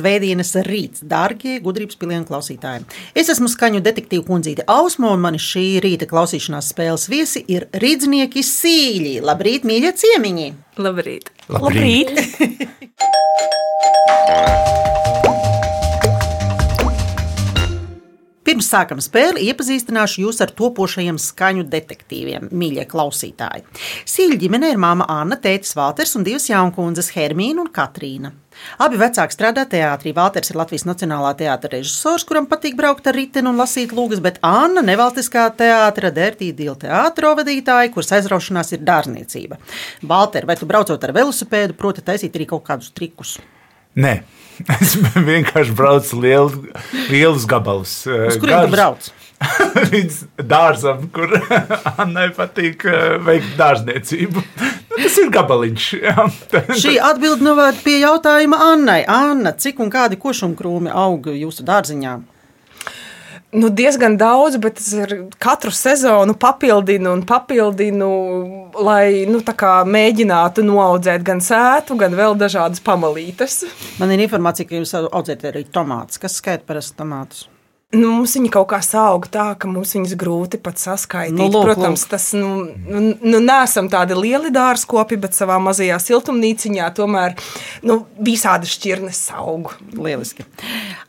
svētdienas 0.00 0.54
rīts, 0.66 1.04
dārgie 1.06 1.58
gudrības 1.64 1.98
pilienu 2.00 2.26
klausītāji. 2.28 2.86
Es 3.14 3.30
esmu 3.32 3.48
skaņu 3.52 3.82
detektīvu 3.84 4.26
kundzīte 4.26 4.66
Ausmo, 4.70 5.12
un 5.14 5.24
mani 5.24 5.40
šī 5.42 5.66
rīta 5.84 6.08
klausīšanās 6.10 6.72
spēles 6.74 7.08
viesi 7.12 7.44
ir 7.52 7.68
rīdznieki 7.84 8.44
sīļi. 8.46 9.16
Labrīt, 9.24 9.68
mīļie 9.68 9.92
ciemiņi! 10.02 10.48
Labrīt! 10.80 11.32
Labrīt. 11.50 12.16
Pirms 18.60 18.74
sākam 18.74 18.98
spēli, 19.00 19.46
iepazīstināšu 19.48 20.20
jūs 20.20 20.42
ar 20.44 20.50
topošajiem 20.52 21.16
skaņu 21.16 21.62
detektīviem, 21.72 22.50
mīļie 22.52 22.82
klausītāji. 22.90 23.62
Sīļu 24.04 24.36
ģimenē 24.42 24.74
ir 24.74 24.80
māma 24.82 25.06
Anna, 25.08 25.38
tētis 25.40 25.72
Valters 25.78 26.12
un 26.18 26.26
divas 26.26 26.50
jaunkundzes 26.50 27.08
Hermīna 27.14 27.62
un 27.62 27.70
Katrīna. 27.72 28.34
Abi 28.84 29.00
vecāki 29.00 29.32
strādā 29.32 29.64
teātrī. 29.64 30.12
Valters 30.12 30.52
ir 30.52 30.58
Latvijas 30.60 30.84
Nacionālā 30.84 31.30
teātra 31.38 31.70
režisors, 31.72 32.26
kuram 32.28 32.50
patīk 32.50 32.76
braukt 32.76 33.08
ar 33.08 33.16
riteni 33.16 33.48
un 33.48 33.56
lasīt 33.56 33.94
lūgas, 33.96 34.20
bet 34.20 34.36
Anna, 34.44 34.84
nevalstiskā 34.84 35.46
teātra 35.56 36.10
dērtīdīla 36.18 36.76
teātra 36.84 37.32
vadītāja, 37.40 37.94
kuras 37.94 38.12
aizraušanās 38.18 38.74
ir 38.76 38.84
dārzniecība. 38.84 39.56
Valter, 40.12 40.44
vai 40.44 40.58
tu 40.60 40.68
braucot 40.68 41.08
ar 41.08 41.16
velosipēdu, 41.16 41.80
proti 41.80 42.04
taisīt 42.04 42.36
arī 42.36 42.50
kaut 42.52 42.68
kādus 42.68 42.92
trikus? 42.92 43.38
Nē, 43.96 44.18
es 44.80 44.96
vienkārši 45.14 45.74
braucu 45.76 46.20
lielu, 46.20 46.66
lielus 47.10 47.46
gabalus. 47.48 47.94
Uz 48.06 48.38
kuriem 48.42 48.66
tu 48.68 48.74
brauc? 48.76 49.10
Līdz 49.92 50.16
dārzam, 50.44 51.06
kur 51.14 51.30
Annai 51.96 52.26
patīk 52.36 52.84
eh, 52.90 53.14
veikt 53.24 53.54
dārzniecību. 53.56 54.42
Nu, 54.60 54.98
Tas 55.00 55.16
ir 55.22 55.30
gabaliņš. 55.32 55.86
jā. 55.96 56.26
Šī 56.82 56.98
atbilde 57.00 57.46
novada 57.46 57.78
pie 57.80 57.96
jautājuma 58.02 58.58
Annai. 58.72 59.00
Anna, 59.08 59.54
cik 59.56 59.80
un 59.80 59.88
kādi 59.92 60.18
košumkrūmi 60.20 60.92
aug 60.92 61.30
jūsu 61.32 61.64
dārziņā? 61.64 62.18
Nu, 63.50 63.66
diezgan 63.74 64.14
daudz, 64.14 64.60
bet 64.62 64.78
es 64.78 64.92
katru 65.42 65.72
sezonu 65.74 66.36
papildinu 66.38 67.10
un 67.16 67.24
papildinu, 67.26 68.10
lai 68.86 69.26
nu, 69.26 69.40
mēģinātu 69.42 70.62
noaudzēt 70.68 71.26
gan 71.26 71.42
sētu, 71.42 71.98
gan 71.98 72.14
vēl 72.14 72.38
dažādas 72.38 72.82
pamalītes. 72.86 73.64
Man 73.98 74.14
ir 74.14 74.22
informācija, 74.22 74.70
ka 74.70 74.78
jūs 74.78 74.94
audzējat 75.00 75.48
arī 75.50 75.64
tomātus. 75.66 76.22
Kas 76.22 76.38
skaita 76.38 76.68
parasti 76.68 77.02
tomātus? 77.02 77.48
Nu, 77.90 78.12
mums 78.14 78.36
viņi 78.36 78.52
kaut 78.54 78.68
kā 78.70 78.78
saug 78.86 79.24
tā, 79.34 79.48
ka 79.58 79.66
mums 79.66 79.96
viņas 79.96 80.12
grūti 80.18 80.60
pat 80.62 80.78
saskaitīt. 80.78 81.34
Nu, 81.34 81.48
lūk, 81.50 81.64
Protams, 81.66 82.04
lūk. 82.04 82.10
tas 82.12 82.28
nu, 82.38 82.50
nu, 82.86 83.00
nu, 83.18 83.40
neesam 83.42 83.88
tādi 83.90 84.14
lieli 84.14 84.52
dārzkopi, 84.54 85.18
bet 85.18 85.34
savā 85.34 85.56
mazajā 85.58 85.96
siltumnīciņā 86.04 86.86
tomēr 86.94 87.34
nu, 87.90 87.96
visādi 88.22 88.70
šķirnes 88.70 89.24
augu. 89.34 89.74
Lieliski. 89.98 90.46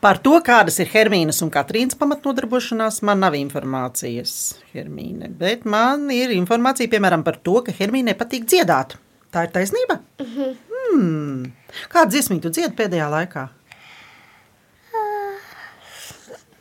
Par 0.01 0.17
to, 0.25 0.33
kādas 0.41 0.81
ir 0.81 0.89
Hermīnas 0.89 1.43
un 1.45 1.53
Katrīnas 1.53 1.99
pamatnodarbošanās, 2.01 3.03
man 3.05 3.21
nav 3.27 3.37
informācijas. 3.37 4.35
Hermīne, 4.73 5.29
bet 5.37 5.69
man 5.69 6.09
ir 6.09 6.33
informācija 6.33 6.89
piemēram 6.89 7.21
par 7.27 7.37
to, 7.45 7.59
ka 7.61 7.77
Hermīnai 7.77 8.17
patīk 8.17 8.49
dziedāt. 8.49 8.97
Tā 9.31 9.45
ir 9.45 9.53
taisnība? 9.53 10.01
Hmm. 10.17 11.51
Kādu 11.93 12.17
dziesmu 12.17 12.41
tu 12.41 12.49
dziedi 12.49 12.73
pēdējā 12.75 13.05
laikā? 13.13 13.51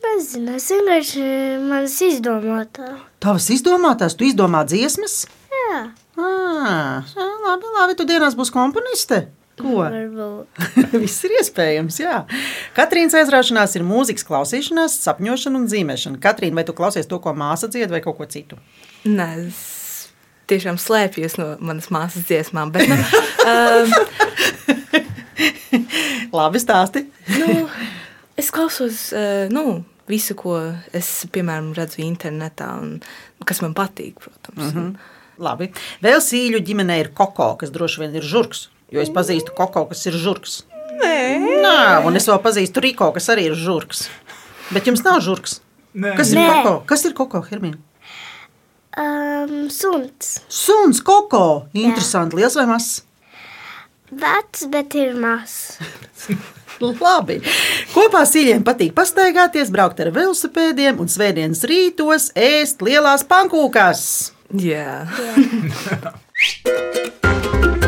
Nezinu, 0.01 0.57
es 0.57 0.69
vienkārši 0.73 1.25
manas 1.65 1.97
izdomātā. 2.05 2.95
Tavas 3.21 3.51
izdomātās, 3.53 4.17
tu 4.17 4.25
izdomā 4.29 4.65
dziesmas? 4.69 5.25
Jā, 5.53 5.91
À, 6.21 7.03
labi, 7.47 7.69
labi, 7.79 7.95
tu 7.97 8.05
dienās 8.09 8.35
būsi 8.37 8.53
komponiste. 8.53 9.23
Ko? 9.61 9.85
Viss 11.03 11.25
ir 11.27 11.37
iespējams, 11.41 12.01
jā. 12.03 12.23
Katrīnas 12.77 13.17
aizraušanās 13.21 13.77
ir 13.77 13.85
mūzikas 13.87 14.27
klausīšanās, 14.29 14.99
sapņošana 15.05 15.61
un 15.61 15.69
zīmēšana. 15.71 16.21
Katrīna, 16.23 16.61
vai 16.61 16.67
tu 16.69 16.77
klausies 16.77 17.09
to, 17.11 17.21
ko 17.23 17.35
māsa 17.37 17.71
dzied, 17.73 17.93
vai 17.93 18.03
kaut 18.05 18.19
ko 18.21 18.29
citu? 18.31 18.61
Nē, 19.09 19.29
es 19.49 19.61
tiešām 20.51 20.81
slēpjos 20.81 21.37
no 21.41 21.53
manas 21.63 21.91
māsas 21.95 22.27
dziesmām. 22.29 22.73
Bet, 22.75 22.89
nu, 22.91 22.97
um, 23.51 23.87
Labi, 26.35 26.61
stāsti. 26.63 27.07
nu, 27.41 27.65
es 28.41 28.51
klausos 28.55 29.11
uh, 29.13 29.47
nu, 29.53 29.83
visu, 30.11 30.35
ko 30.39 30.57
es 30.97 31.09
piemēram 31.33 31.73
redzu 31.77 32.03
internetā, 32.05 32.73
un 32.81 32.99
kas 33.47 33.63
man 33.65 33.77
patīk, 33.77 34.19
protams. 34.23 34.73
Mm 34.73 34.77
-hmm. 34.77 35.17
Labi. 35.41 35.71
Vēl 36.05 36.21
sīļu 36.21 36.61
ģimenē 36.67 36.99
ir 37.01 37.15
koko, 37.17 37.55
kas 37.61 37.71
droši 37.73 38.01
vien 38.03 38.15
ir 38.15 38.23
žurks. 38.23 38.69
Jo 38.93 39.01
es 39.01 39.11
pazīstu 39.15 39.55
koko, 39.57 39.87
kas 39.89 40.07
ir 40.07 40.13
žurks. 40.13 40.65
Nē, 41.01 41.39
Nā, 41.63 42.07
un 42.07 42.17
es 42.17 42.27
vēl 42.29 42.41
pazīstu 42.45 42.83
Rīko, 42.85 43.13
kas 43.15 43.31
arī 43.33 43.47
ir 43.49 43.55
žurks. 43.55 44.09
Bet 44.71 44.87
jums 44.87 45.05
nav 45.07 45.21
žurks. 45.25 45.61
Nē. 45.95 46.17
Kas 46.17 46.33
ir 46.33 46.39
Nē. 46.39 46.49
koko? 46.51 46.75
Kas 46.87 47.05
ir 47.05 47.15
koko, 47.17 47.41
Hermīna? 47.47 47.79
Um, 48.99 49.71
suns. 49.71 50.41
Suns, 50.49 51.01
koko. 51.01 51.69
Interesanti, 51.73 52.37
liels 52.37 52.59
vai 52.59 52.67
mazs? 52.67 53.05
Vecs, 54.11 54.67
bet 54.71 54.95
ir 54.99 55.15
mazs. 55.19 55.79
Labi. 56.81 57.37
Kopā 57.93 58.23
sīļiem 58.25 58.63
patīk 58.65 58.95
pastaigāties, 58.97 59.69
braukt 59.75 60.01
ar 60.01 60.09
velosipēdiem 60.17 61.03
un 61.03 61.13
svētdienas 61.13 61.61
rītos 61.69 62.31
ēst 62.33 62.81
lielās 62.87 63.27
pankūkās. 63.29 64.33
Jā, 64.57 65.05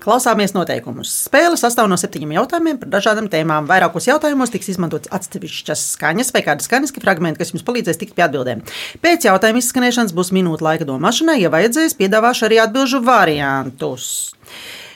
Klausāmies 0.00 0.54
noteikumus. 0.56 1.10
Spēle 1.26 1.58
sastāv 1.60 1.88
no 1.90 1.98
septiņiem 2.00 2.32
jautājumiem 2.38 2.78
par 2.80 2.88
dažādām 2.94 3.26
tēmām. 3.28 3.66
Vairākos 3.68 4.08
jautājumos 4.08 4.52
tiks 4.54 4.70
izmantotas 4.72 5.12
atsevišķas 5.12 5.82
skaņas 5.98 6.32
vai 6.32 6.42
kādi 6.46 6.64
skaņas 6.64 6.96
fragmenti, 6.96 7.42
kas 7.42 7.52
jums 7.52 7.66
palīdzēs 7.66 8.00
tikt 8.00 8.16
pie 8.16 8.24
atbildēm. 8.24 8.64
Pēc 9.04 9.28
jautājuma 9.28 9.60
izskanēšanas 9.60 10.16
būs 10.16 10.32
minūte 10.32 10.64
laika 10.64 10.88
domāšanai, 10.88 11.36
ja 11.42 11.52
vajadzēs, 11.52 11.98
piedāvāšu 12.00 12.48
arī 12.48 12.62
atbildžu 12.64 13.04
variantus. 13.04 14.10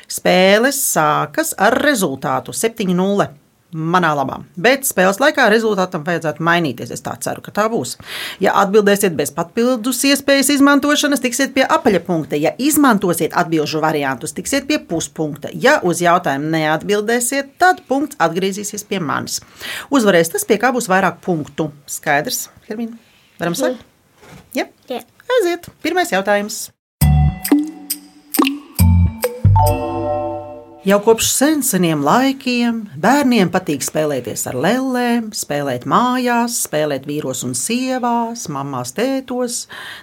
Spēle 0.08 0.72
sākas 0.72 1.52
ar 1.60 1.76
rezultātu 1.84 2.56
7-0. 2.56 3.43
Manā 3.74 4.12
labā. 4.14 4.36
Bet 4.54 4.84
spēles 4.86 5.18
laikā 5.18 5.48
rezultātam 5.50 6.04
vajadzētu 6.06 6.44
mainīties. 6.46 6.92
Es 6.94 7.02
tā 7.02 7.16
ceru, 7.24 7.42
ka 7.42 7.50
tā 7.56 7.64
būs. 7.72 7.96
Ja 8.42 8.52
atbildēsiet 8.60 9.16
bez 9.18 9.32
papildus 9.34 10.04
iespējas 10.06 10.52
izmantošanas, 10.54 11.22
tiksiet 11.24 11.56
pie 11.56 11.64
apaļa 11.66 12.04
punkta. 12.06 12.38
Ja 12.38 12.52
izmantosiet 12.54 13.34
atbildžu 13.34 13.82
variantus, 13.82 14.36
tiksiet 14.36 14.68
pie 14.70 14.78
puspunkta. 14.78 15.50
Ja 15.50 15.80
uz 15.82 16.04
jautājumu 16.04 16.52
neatbildēsiet, 16.54 17.56
tad 17.58 17.82
punkts 17.90 18.20
atgriezīsies 18.22 18.86
pie 18.86 19.02
manis. 19.02 19.40
Uzvarēs 19.90 20.30
tas, 20.36 20.46
pie 20.46 20.60
kā 20.62 20.70
būs 20.74 20.86
vairāk 20.92 21.18
punktu. 21.26 21.72
Skaidrs, 21.90 22.46
Hermīna? 22.68 22.94
Varam 23.42 23.58
sākt? 23.58 23.82
Ja? 24.54 24.68
Jā. 24.86 25.02
Aiziet! 25.34 25.66
Pirmais 25.82 26.14
jautājums. 26.14 26.68
Jau 30.84 30.98
kopš 31.00 31.30
seniem 31.64 32.02
laikiem 32.04 32.82
bērniem 33.00 33.48
patīk 33.48 33.80
spēlēties 33.80 34.42
ar 34.50 34.58
lēlēm, 34.60 35.30
spēlēt 35.32 35.86
mājās, 35.88 36.58
spēlēt 36.66 37.06
vīros 37.08 37.40
un 37.46 37.54
sievās, 37.56 38.42
mamās, 38.52 38.92
tētos, 38.92 39.62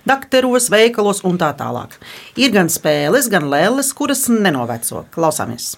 dakteros, 0.10 0.72
veikalos 0.74 1.22
un 1.22 1.38
tā 1.38 1.52
tālāk. 1.60 1.94
Ir 2.34 2.50
gan 2.58 2.66
spēles, 2.74 3.30
gan 3.30 3.46
lēles, 3.54 3.94
kuras 3.94 4.26
nenoveco. 4.26 5.06
Klausāmies! 5.14 5.76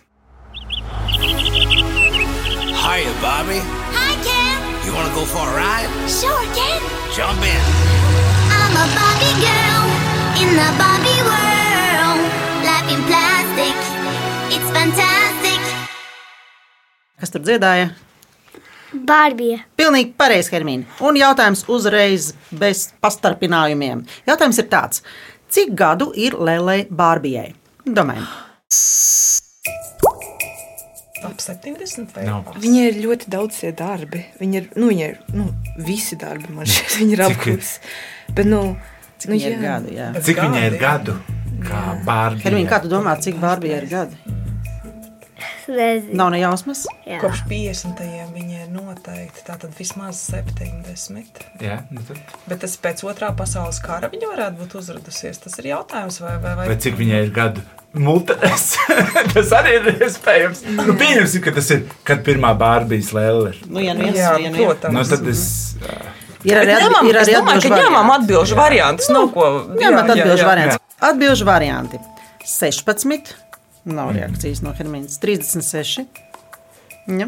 Hiya, 2.80 3.12
Bobby. 3.20 3.60
Hi, 3.60 4.16
Ken. 4.24 4.88
You 4.88 4.96
want 4.96 5.12
to 5.12 5.16
go 5.20 5.28
for 5.28 5.44
a 5.44 5.52
ride? 5.52 5.92
Sure, 6.08 6.48
Ken. 6.56 6.80
Jump 7.12 7.44
in. 7.44 7.64
I'm 8.56 8.72
a 8.72 8.88
Barbie 8.96 9.36
girl 9.44 9.84
in 10.40 10.56
the 10.56 10.70
Barbie 10.80 11.24
world. 11.28 12.24
Life 12.64 12.88
in 12.88 13.04
plastic. 13.12 13.83
Kas 17.24 17.32
tur 17.32 17.44
dziedāja? 17.46 17.92
Barbie. 18.94 19.58
Pilnīgi 19.80 20.12
pareizi, 20.18 20.52
Hermīna. 20.54 20.86
Un 21.08 21.18
jautājums 21.18 21.64
uzreiz 21.72 22.32
bez 22.52 22.90
pastarpinājumiem. 23.04 24.04
Jautājums 24.28 24.60
ir 24.60 24.68
tāds: 24.74 25.04
cik 25.54 25.72
gadu 25.80 26.12
ir 26.20 26.36
Lēlai 26.36 26.84
Bārbijai? 26.90 27.54
Domājam, 27.84 28.28
Ap 31.24 31.40
70 31.40 32.12
vai 32.16 32.26
Nav. 32.28 32.50
Viņai 32.60 32.84
ir 32.90 32.98
ļoti 33.06 33.30
daudz 33.32 33.62
tie 33.62 33.72
darbi. 33.76 34.26
Viņa 34.42 34.60
ir, 34.60 34.66
nu, 34.76 34.90
viņa 34.92 35.06
ir 35.14 35.22
nu, 35.38 35.46
visi 35.80 36.18
darbi, 36.20 36.52
man 36.52 36.68
šķiet, 36.68 36.96
viņa 37.00 37.16
ir 37.16 37.24
apgūlis. 37.30 37.72
Bet, 38.34 38.50
nu, 38.50 38.64
cik 39.22 39.32
nu, 39.32 39.38
viņai 39.38 39.48
ir 39.48 39.56
jā. 39.56 39.62
gadi? 39.64 39.96
Jā. 39.96 40.10
Cik 40.28 40.44
viņai 40.44 40.66
ir 40.68 40.78
gadu? 40.82 41.16
Kā 41.64 41.84
bārbi. 42.04 42.44
Hermīna, 42.44 42.68
kā 42.74 42.82
tu 42.84 42.92
domā, 42.92 43.14
cik 43.24 43.38
Bārbijai 43.40 43.78
ir 43.80 43.88
gadi? 43.88 44.18
Nezinu. 45.68 46.18
Nav 46.20 46.32
ne 46.34 46.40
jausmas. 46.42 46.84
Jā. 47.08 47.20
Kopš 47.22 47.44
50. 47.50 48.02
viņa 48.34 48.66
ir 48.66 48.72
noteikti 48.74 49.46
tātad 49.48 49.72
vismaz 49.78 50.20
70. 50.32 51.46
Jā, 51.64 51.80
nu 51.94 52.04
tad. 52.08 52.20
Bet 52.50 52.64
tas 52.66 52.76
pēc 52.82 53.04
otrā 53.08 53.32
pasaules 53.38 53.80
kara 53.84 54.12
viņa 54.14 54.32
varētu 54.34 54.60
būt 54.60 54.76
uzradusies. 54.82 55.40
Tas 55.44 55.56
ir 55.62 55.72
jautājums, 55.72 56.20
vai, 56.24 56.36
vai, 56.44 56.58
vai... 56.60 56.68
Vai 56.74 56.78
cik 56.84 57.00
viņai 57.00 57.24
ir 57.28 57.34
gadu? 57.36 57.64
Mutēs. 57.94 58.72
tas 59.36 59.52
arī 59.54 59.78
ir 59.78 60.02
iespējams. 60.02 60.64
Nu, 60.80 60.96
pieņemsim, 60.98 61.44
ka 61.46 61.54
tas 61.54 61.70
ir 61.76 61.86
kad 62.08 62.24
pirmā 62.26 62.56
bārbijas 62.58 63.12
lēle. 63.14 63.54
Nu, 63.70 63.84
ja 63.84 63.94
nu 63.98 64.10
Jā, 64.10 64.34
ja 64.42 64.50
nu 64.50 64.66
protams. 64.66 64.98
Nu, 64.98 65.06
tad 65.10 65.30
es. 65.30 65.46
Ir 66.44 66.58
arī, 66.60 66.74
Ņemam, 66.76 66.98
atbi- 67.00 67.12
ir 67.14 67.20
es 67.22 67.28
arī 67.28 67.38
domāju, 67.38 67.62
ka 67.70 67.78
ņemam 67.86 68.10
atbilžu 68.18 68.58
variantus. 68.60 69.08
Nav 69.14 69.30
ko. 69.36 69.46
Ņemat 69.78 70.10
jā, 70.10 70.18
jā, 70.18 70.18
atbilžu 70.18 70.44
jā. 70.44 70.50
variantus. 70.50 70.82
Atbilžu 71.04 71.48
varianti. 71.48 72.02
16. 72.44 73.36
Nav 73.86 74.14
reakcijas 74.16 74.62
no 74.64 74.72
Hermīnas. 74.78 75.18
36. 75.20 76.06
Ja. 77.12 77.28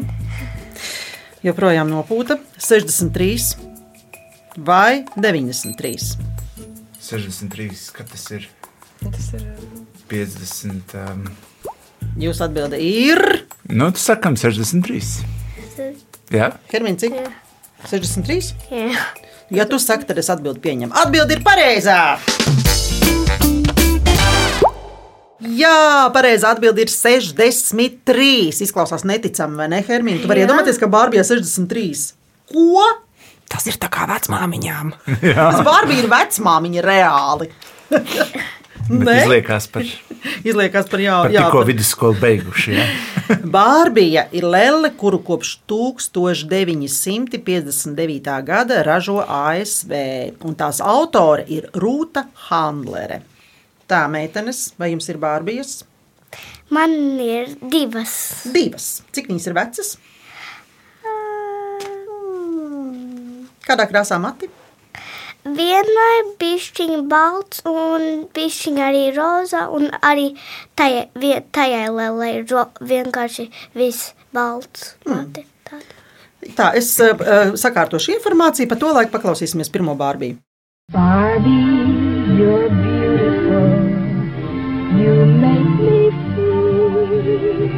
Joprojām 1.44 1.90
nopūta. 1.92 2.38
63. 2.56 3.56
Vai 4.64 5.04
93. 5.20 6.16
63. 7.04 7.68
Kad 7.96 8.08
tas 8.10 8.24
ir? 8.32 8.48
Tas 9.04 9.28
ir 9.36 9.44
50. 10.10 10.96
Um, 11.02 11.26
Jūsu 12.16 12.46
atbilde 12.46 12.80
ir. 12.80 13.20
nu, 13.68 13.90
tas 13.92 14.06
sakam 14.08 14.38
63. 14.40 15.02
Jā, 16.32 16.48
Hermīna, 16.72 16.96
cik? 17.04 17.18
63. 17.90 18.54
Jā. 18.72 19.04
Ja 19.52 19.66
tu 19.68 19.78
saki, 19.78 20.08
tad 20.08 20.18
es 20.18 20.32
atbildi 20.32 20.58
pieņemu. 20.64 20.96
Atbildi 21.04 21.36
ir 21.36 21.44
pareizā! 21.46 22.16
Jā, 25.44 26.08
pareizā 26.14 26.48
atbilde 26.54 26.80
ir 26.86 26.90
63. 26.92 28.62
Izklausās 28.64 29.04
neticami, 29.08 29.56
vai 29.60 29.68
ne, 29.74 29.80
Hermīna? 29.84 30.20
Tu 30.22 30.28
vari 30.30 30.40
Jā. 30.42 30.46
iedomāties, 30.48 30.78
ka 30.80 30.86
Bārbija 30.88 31.22
ir 31.24 31.28
63. 31.28 32.04
Ko? 32.52 32.84
Tas 33.52 33.64
ir 33.68 33.76
tā 33.80 33.88
kā 33.92 34.02
vecmāmiņām. 34.10 34.86
Tas 35.36 35.60
Bārbija 35.66 36.00
ir 36.02 36.08
vecmāmiņa 36.12 36.80
reāli. 36.86 37.46
izliekās 38.90 39.64
par, 39.70 39.84
izliekas 40.46 40.86
par 40.90 41.00
jaunu. 41.04 41.28
par 41.28 41.34
tikko 41.36 41.60
vidusskolu 41.68 42.16
beiguši. 42.22 42.70
Ja? 42.72 42.84
Bārbija 43.56 44.22
ir 44.32 44.44
lele, 44.48 44.88
kuru 44.96 45.18
kopš 45.26 45.48
1959. 45.68 48.30
gada 48.46 48.76
ražo 48.88 49.18
ASV, 49.20 49.92
un 50.48 50.52
tās 50.58 50.78
autore 50.80 51.44
ir 51.52 51.62
Rūta 51.76 52.22
Handlere. 52.48 53.18
Tā, 53.86 54.02
meitenes, 54.10 54.72
vai 54.80 54.90
jums 54.92 55.06
ir 55.12 55.18
bārbijas? 55.22 55.76
Man 56.74 56.92
ir 57.22 57.52
divas. 57.70 58.16
Divas. 58.50 58.86
Cik 59.14 59.28
viņas 59.30 59.46
ir 59.46 59.54
vecas? 59.56 59.92
Kādā 63.66 63.86
krāsā 63.90 64.18
mati? 64.22 64.48
Vienai 65.46 66.16
bišķiņa 66.40 67.00
balts 67.10 67.62
un 67.70 68.24
bišķiņa 68.34 68.82
arī 68.88 69.02
roza, 69.14 69.68
un 69.70 69.86
arī 70.02 70.32
tajai, 70.78 71.04
vie- 71.22 71.42
tajai 71.54 71.84
lēlē 71.94 72.30
ir 72.40 72.48
ro- 72.50 72.72
vienkārši 72.82 73.46
viss 73.78 74.08
balts. 74.34 74.96
Mati, 75.06 75.44
tāda. 75.68 75.94
Tā, 76.58 76.72
es 76.78 76.90
uh, 77.02 77.14
sakārtošu 77.58 78.16
informāciju 78.18 78.68
par 78.70 78.78
to, 78.82 78.90
lai 78.94 79.06
paklausīsimies 79.10 79.70
pirmo 79.74 79.94
bārbiju. 79.98 80.38
Barbie, 80.92 81.62
you're 82.38 82.85
make 85.26 85.70
me 85.82 86.10
feel 86.34 87.68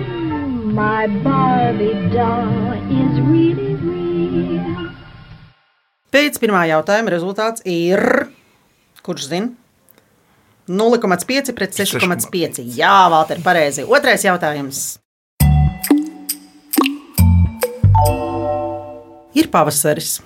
my 0.79 1.07
Barbie 1.25 1.97
doll 2.15 2.77
is 2.87 3.13
really 3.27 3.75
real. 3.83 4.93
Pēc 6.13 6.39
pirmā 6.41 6.67
jautājuma 6.71 7.13
rezultāts 7.13 7.65
ir. 7.69 8.01
Kurš 9.05 9.29
zina? 9.33 9.51
0,5 10.69 11.55
pret 11.57 11.73
6,5. 11.73 12.61
Jā, 12.77 13.09
Valter, 13.09 13.41
pareizi. 13.45 13.85
Otrais 13.89 14.25
jautājums. 14.25 14.99
Ir 19.39 19.49
pavasaris, 19.53 20.19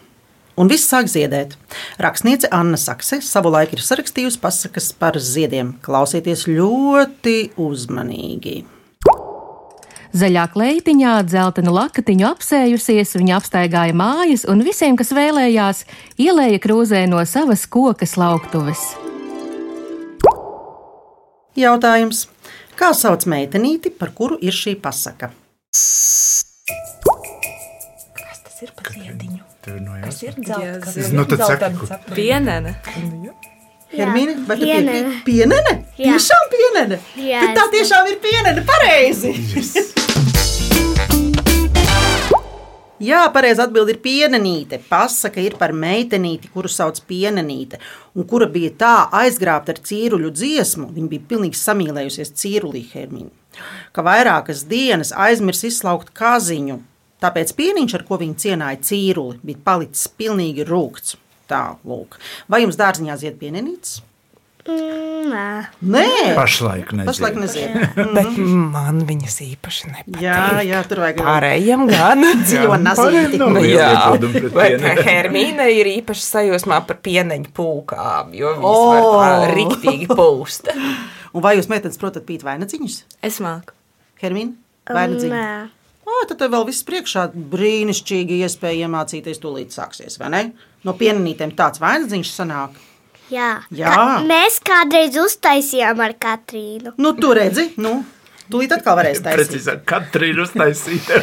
un 0.57 0.71
viss 0.71 0.89
sāk 0.91 1.09
ziedēt. 1.13 1.57
Rakstniece 2.03 2.51
Anna 2.53 2.79
Sakse 2.81 3.21
savulaik 3.25 3.75
ir 3.77 3.83
sarakstījusi 3.85 4.41
pasakas 4.43 4.93
par 4.97 5.19
ziediem. 5.21 5.77
Klausieties 5.85 6.47
ļoti 6.51 7.53
uzmanīgi. 7.61 8.63
Zaļā 10.13 10.45
kleitiņā, 10.53 11.13
dzeltenu 11.25 11.73
lakatiņu 11.73 12.27
apsējusies, 12.29 13.15
viņa 13.17 13.39
apstaigāja 13.39 13.97
mājas 13.97 14.45
un 14.45 14.61
visiem, 14.61 14.99
kas 15.01 15.15
vēlējās, 15.17 15.87
ielēja 16.21 16.61
krūzē 16.61 17.07
no 17.09 17.23
savas 17.25 17.65
koka 17.65 18.05
lauktuves. 18.21 18.91
Jautājums. 21.57 22.27
Kā 22.77 22.93
sauc 22.97 23.25
meitenīti, 23.29 23.93
par 23.93 24.13
kuru 24.17 24.39
ir 24.41 24.57
šī 24.57 24.77
pasaka? 24.81 25.33
Ziediņu? 29.63 29.63
Tev 29.63 29.75
ir 29.77 29.83
ir 30.27 31.07
Jā. 31.07 31.15
Nu, 31.15 31.25
tad 31.31 31.45
saki, 31.47 32.15
Pienene. 32.17 32.77
Hermīne, 33.93 34.39
vai 34.49 34.57
tā 34.57 34.65
pienene. 34.65 35.01
ir 35.01 35.19
pienene? 35.27 35.75
Jā. 36.01 36.15
Tiešām 36.15 36.47
pienene. 36.55 36.99
Jā, 37.21 37.43
Bet 37.45 37.59
tā 37.61 37.67
tiešām 37.75 38.09
ir 38.09 38.23
pienene. 38.25 38.65
Pareizi. 38.65 39.35
Jā, 43.03 43.25
pareizi 43.35 43.59
atbild 43.65 43.89
ir 43.91 43.99
pienenīte. 43.99 44.79
Pasaka 44.87 45.43
ir 45.43 45.57
par 45.59 45.73
meitenīti, 45.75 46.47
kuru 46.55 46.71
sauc 46.71 47.01
pienenīte, 47.09 47.81
un 48.15 48.27
kura 48.31 48.47
bija 48.47 48.71
tā 48.79 48.93
aizgrābta 49.25 49.75
ar 49.75 49.81
cīruļu 49.83 50.31
dziesmu. 50.31 50.87
Viņa 50.95 51.11
bija 51.11 51.25
pilnīgi 51.33 51.59
samīlējusies 51.59 52.31
cīrulī 52.39 52.85
Hermīnu, 52.93 53.33
ka 53.91 54.05
vairākas 54.07 54.63
dienas 54.71 55.11
aizmirs 55.19 55.65
izslaukt 55.67 56.15
kaziņu. 56.15 56.79
Tāpēc 57.23 57.53
pieniņš, 57.59 57.99
ar 57.99 58.07
ko 58.09 58.19
viņa 58.23 58.41
cienāja 58.45 58.81
cīruli, 58.89 59.39
bija 59.47 59.61
palicis 59.65 60.09
pilnīgi 60.19 60.67
rūkts. 60.69 61.19
Tā, 61.51 61.77
lūk. 61.87 62.17
Vai 62.51 62.63
jums 62.65 62.79
dārziņā 62.81 63.19
zied 63.21 63.37
pienenītes? 63.41 64.01
Mm, 64.63 65.31
nē. 65.33 65.47
Nē, 65.83 66.35
pašlaik 66.39 66.93
nezinu. 66.95 67.09
pašlaik 67.09 67.39
nezied. 67.43 67.73
Bet 68.15 68.37
man 68.39 69.01
viņas 69.09 69.41
īpaši 69.43 69.91
nepatīk. 69.91 70.21
Jā, 70.23 70.63
jā, 70.63 70.83
tur 70.87 71.03
vajag 71.03 71.19
Pārējiem 71.19 71.83
gan. 71.91 72.23
Dzīvo 72.47 72.79
nazīti. 72.79 73.41
Nu, 73.43 73.59
jā, 73.67 73.91
bet. 74.55 74.87
Hermīna 75.03 75.67
ir 75.67 75.91
īpaši 75.97 76.27
sajūsmā 76.29 76.79
par 76.87 77.03
pieneņu 77.03 77.51
pūkām, 77.59 78.31
jo 78.39 78.55
viņas 78.61 78.71
oh. 78.71 79.11
var 79.19 79.35
tā 79.35 79.53
riktīgi 79.57 80.11
pūst. 80.15 80.71
Un 81.33 81.43
vai 81.43 81.57
jūs 81.59 81.71
meitenes 81.73 81.99
protat 81.99 82.29
pīt 82.29 82.47
vainagdziņus? 82.47 83.03
Es 83.27 83.43
māku. 83.43 83.75
Hermīna, 84.23 84.55
vainagdziņu. 84.87 85.35
Nē. 85.35 85.82
O, 86.13 86.23
tad 86.29 86.41
tev 86.43 86.53
vēl 86.53 86.67
viss 86.69 86.85
priekšā 86.87 87.29
brīnišķīgi 87.53 88.43
iespēja 88.45 88.89
iemācīties, 88.89 89.41
tūlīt 89.43 89.75
sāksies, 89.75 90.19
vai 90.21 90.33
ne? 90.35 90.43
No 90.85 90.95
pienenītēm 90.99 91.55
tāds 91.57 91.81
vainagdziņš 91.83 92.33
sanāk. 92.35 92.81
Jā. 93.33 93.53
Jā. 93.73 93.93
Ka 93.95 94.19
mēs 94.27 94.59
kādreiz 94.67 95.17
uztaisījām 95.17 96.03
ar 96.05 96.17
Katrīnu. 96.21 96.97
Nu, 97.01 97.15
tu 97.17 97.33
redzi, 97.39 97.71
nu, 97.81 97.95
tūlīt 98.53 98.75
atkal 98.77 98.99
varēs 99.01 99.23
taisīt. 99.25 99.47
Precīzāk, 99.47 99.87
katra 99.89 100.29
ir 100.29 100.43
uztaisīta. 100.45 101.23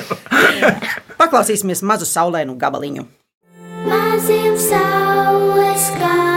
Paklausīsimies 1.21 1.85
mazu 1.85 2.09
saulēnu 2.09 2.57
gabaliņu. 2.59 3.05
Maziem 3.85 4.57
saules 4.59 5.93
kāmoliņiem 5.99 6.28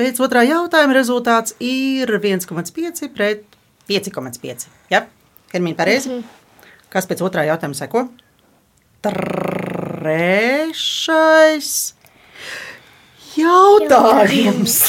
Pēc 0.00 0.16
otrā 0.24 0.40
jautājuma 0.48 0.94
rezultāts 0.96 1.52
ir 1.60 2.08
1,5 2.08 3.10
pret 3.12 3.42
5,5. 3.84 4.62
Ja? 4.88 5.02
Hermīna, 5.52 5.76
pareizi? 5.76 6.24
Kas 6.88 7.04
pēc 7.10 7.20
otrā 7.26 7.44
jautājuma 7.44 7.76
seko? 7.76 8.08
Trešais 9.04 10.32
jautājums. 13.36 14.78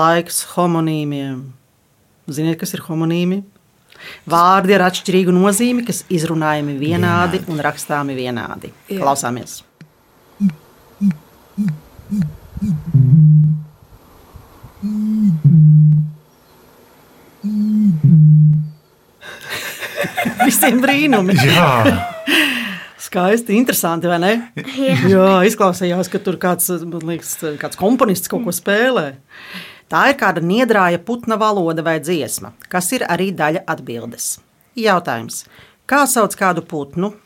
Laiks 0.00 0.42
homonīmiem. 0.56 1.54
Ziniet, 2.26 2.58
kas 2.58 2.74
ir 2.74 2.82
homonīmi? 2.90 3.46
Vārdi 4.26 4.74
ar 4.74 4.90
atšķirīgu 4.90 5.30
nozīmi, 5.38 5.86
kas 5.86 6.02
izrunājami 6.10 6.74
vienādi 6.82 7.46
un 7.46 7.62
rakstāmi 7.62 8.18
vienādi. 8.18 8.74
Jā. 8.90 8.98
Klausāmies! 9.04 9.69
Visiem 20.44 20.80
brīnumi! 20.82 21.34
Jā, 21.44 21.68
Skaisti, 23.00 23.56
interesanti, 23.58 24.06
vai 24.06 24.18
ne? 24.22 24.52
Jā. 24.76 24.94
Jā, 25.10 25.30
izklausījās, 25.48 26.08
ka 26.12 26.20
tur 26.22 26.36
kāds, 26.40 26.68
liekas, 26.70 27.32
kāds 27.58 27.78
komponists 27.80 28.30
kaut 28.30 28.44
ko 28.46 28.52
spēlē. 28.54 29.16
Tā 29.90 30.04
ir 30.12 30.16
kāda 30.20 30.40
niedrāja 30.44 31.00
putna 31.02 31.34
valoda 31.40 31.82
vai 31.82 31.96
dziesma, 31.98 32.52
kas 32.70 32.92
ir 32.94 33.02
arī 33.10 33.32
daļa 33.34 33.64
atbildes. 33.72 34.36
Jautājums. 34.78 35.42
Kā 35.90 36.04
sauc 36.06 36.36
kādu 36.38 36.62
putnu? 36.62 37.16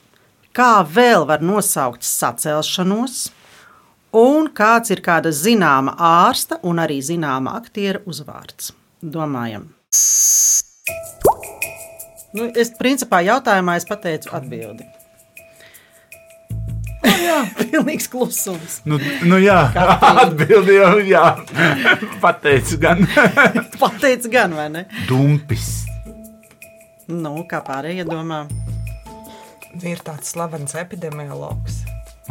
Kā 0.57 0.81
vēl 0.88 1.29
var 1.29 1.45
nosaukt 1.45 2.07
sacelšanos? 2.07 3.26
Un 4.14 4.47
kāds 4.54 4.92
ir 4.94 5.00
kāda 5.02 5.33
zināma 5.35 5.97
ārsta 5.99 6.61
un 6.62 6.78
arī 6.78 7.00
zināma 7.02 7.56
aktiera 7.59 7.99
uzvārds? 8.06 8.71
Domājam. 9.02 9.73
Nu, 12.35 12.47
es 12.54 12.71
principā 12.78 13.25
jautājumā 13.26 13.75
es 13.80 13.87
pateicu 13.88 14.30
atbildi. 14.38 14.87
Jā, 17.04 17.40
pilnīgs 17.59 18.06
klusums. 18.12 18.76
Nu, 18.87 19.00
nu 19.26 19.40
jā, 19.42 19.59
atbildi 20.23 20.78
jau 20.78 20.92
jā. 21.02 21.25
Pateicu 22.25 22.78
gan. 22.83 23.02
Pateicis 23.83 24.30
gan, 24.30 24.54
vai 24.54 24.68
ne? 24.76 24.85
Dumpis. 25.11 25.85
Nu, 27.11 27.35
kā 27.50 27.64
pārējie 27.66 28.06
domā? 28.09 28.44
Ir 29.83 29.99
tāds 30.06 30.30
slavens 30.30 30.78
epidemiologs. 30.78 31.83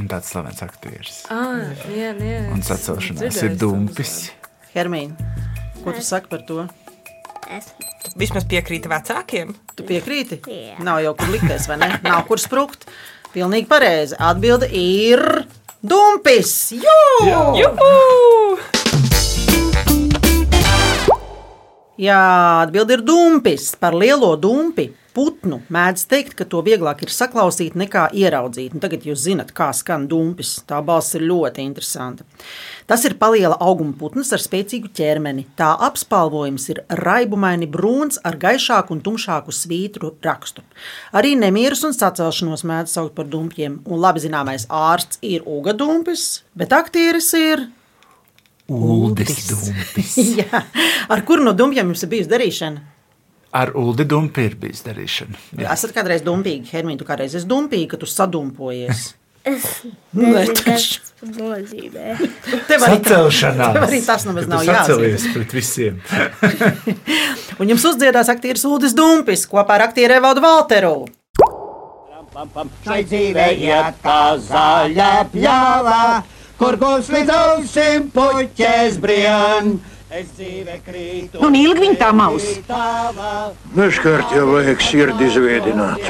Un 0.01 0.07
tāds 0.09 0.31
slavens 0.33 0.61
aktieris. 0.65 1.19
Ah, 1.33 1.69
jā, 1.93 2.13
jā. 2.17 2.39
Un 2.53 2.63
sacelšanās 2.65 3.41
ir 3.45 3.57
dumpis. 3.61 4.13
Hermīna, 4.73 5.13
ko 5.83 5.93
tu 5.93 6.01
saki 6.01 6.31
par 6.31 6.41
to? 6.47 6.63
Es, 7.53 7.69
Vismaz 8.17 8.47
piekrīt 8.49 8.87
vecākiem. 8.89 9.53
Tu 9.77 9.85
piekrīti? 9.87 10.39
Jā. 10.49 10.79
Nav 10.85 11.01
jau 11.05 11.13
kur 11.19 11.33
likties, 11.33 11.67
vai 11.69 11.77
ne? 11.81 11.91
Nav 12.05 12.23
kur 12.29 12.41
sprukt. 12.41 12.87
Pilnīgi 13.33 13.69
pareizi. 13.69 14.17
Atbilde 14.21 14.69
ir 14.69 15.23
dumpis. 15.81 16.55
Jū! 16.77 16.97
Juhu! 17.61 18.82
Jā, 22.01 22.63
atbilde 22.63 22.97
ir 22.97 23.01
dumpis. 23.05 23.75
Par 23.77 23.93
lielo 23.93 24.31
dumpi 24.41 24.87
putnu 25.13 25.59
mēdz 25.69 26.07
teikt, 26.09 26.31
ka 26.39 26.45
to 26.49 26.63
vieglāk 26.65 27.03
ir 27.05 27.11
saklausīt 27.13 27.75
nekā 27.77 28.07
ieraudzīt. 28.17 28.73
Un 28.73 28.81
tagad 28.81 29.03
jūs 29.05 29.21
zinat, 29.27 29.51
kā 29.53 29.67
skan 29.77 30.07
dumpis. 30.09 30.55
Tā 30.65 30.79
balss 30.85 31.13
ir 31.13 31.25
ļoti 31.29 31.61
interesanta. 31.61 32.25
Tas 32.89 33.05
ir 33.05 33.13
paliela 33.21 33.59
auguma 33.61 33.93
putns 33.99 34.33
ar 34.33 34.41
spēcīgu 34.41 34.89
ķermeni. 34.97 35.45
Tā 35.59 35.69
apspalvojums 35.85 36.65
ir 36.73 36.81
raibumaini 37.03 37.69
brūns 37.69 38.17
ar 38.25 38.39
gaišāku 38.41 38.97
un 38.97 39.05
tumšāku 39.05 39.53
svītru 39.53 40.15
rakstu. 40.25 40.65
Arī 41.13 41.35
nemierus 41.37 41.85
un 41.85 41.93
sacelšanos 41.93 42.65
mēdz 42.65 42.97
saukt 42.97 43.13
par 43.19 43.29
dumpiem. 43.29 43.83
Un 43.85 44.01
labi 44.01 44.25
zināmais 44.25 44.65
ārsts 44.65 45.21
ir 45.21 45.45
Uga 45.45 45.77
dumpis, 45.77 46.41
bet 46.57 46.73
aktieris 46.73 47.29
ir 47.37 47.67
Uldis 48.71 49.47
dumpis. 49.49 50.15
Jā, 50.39 50.63
ar 51.11 51.23
kuru 51.27 51.43
no 51.43 51.51
dumpiem 51.57 51.89
jums 51.91 52.03
ir 52.05 52.11
bijusi 52.13 52.31
darīšana? 52.31 52.83
Ar 53.53 53.69
Uldi 53.77 54.05
dumpi 54.09 54.47
ir 54.47 54.55
bijis 54.57 54.79
darīšana. 54.81 55.37
Jā. 55.61 55.73
Esat 55.75 55.91
kādreiz 55.93 56.23
dumpīgi, 56.25 56.71
Hermīna, 56.73 56.97
tu 56.97 57.05
kādreiz 57.05 57.35
esi 57.37 57.45
dumpīgi, 57.45 57.85
ka 57.91 57.99
tu 58.01 58.07
sadumpojies. 58.09 59.11
es 59.51 59.67
Nē, 60.15 60.31
nezinu, 60.31 60.55
kas 60.63 60.85
nozīmē. 61.27 62.15
Tev 62.69 62.85
arī, 62.87 62.97
Sacelšanās. 62.97 63.75
tev 63.75 63.85
arī 63.85 63.99
tas 64.07 64.25
nemaz 64.25 64.47
nav 64.49 64.63
sacelies 64.65 65.27
pret 65.35 65.53
visiem. 65.53 65.99
Un 67.61 67.73
jums 67.75 67.85
uzdziedās 67.91 68.31
aktieris 68.33 68.65
Uldis 68.65 68.95
Dumpis 68.97 69.45
kopā 69.51 69.77
ar 69.77 69.85
aktieru 69.89 70.17
Evaldu 70.17 70.41
Valteru. 70.47 70.95
Šai 72.87 73.03
dzīvē 73.05 73.47
iet 73.61 73.99
kā 74.01 74.19
zaļa 74.41 75.11
pļāvā, 75.29 75.99
kur 76.63 76.77
gūs 76.79 77.09
līdz 77.11 77.31
ausīm 77.35 78.05
puķes 78.13 78.99
brien. 79.03 79.73
Es 80.13 80.29
dzīve 80.37 80.77
krītu. 80.85 81.41
Un 81.43 81.57
ilgi 81.57 81.81
viņa 81.83 81.97
tā 81.99 82.11
maus? 82.15 82.45
Dažkārt 83.73 84.31
jau 84.37 84.45
vajag 84.53 84.83
sirdi 84.85 85.27
izveidināt. 85.27 86.05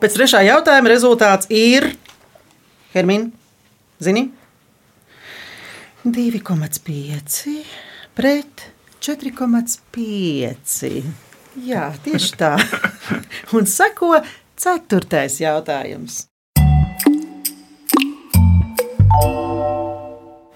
Pēc 0.00 0.16
trešā 0.16 0.40
jautājuma 0.46 0.92
rezultāts 0.94 1.50
ir 1.52 1.90
Hermīna. 2.94 3.28
Zini? 4.02 4.24
2,5 6.06 7.52
pret 8.16 8.66
4,5. 9.04 10.90
Jā, 11.68 11.86
tieši 12.02 12.34
tā. 12.40 12.56
Un 13.58 13.68
seko 13.68 14.16
ceturtais 14.56 15.36
jautājums. 15.42 16.31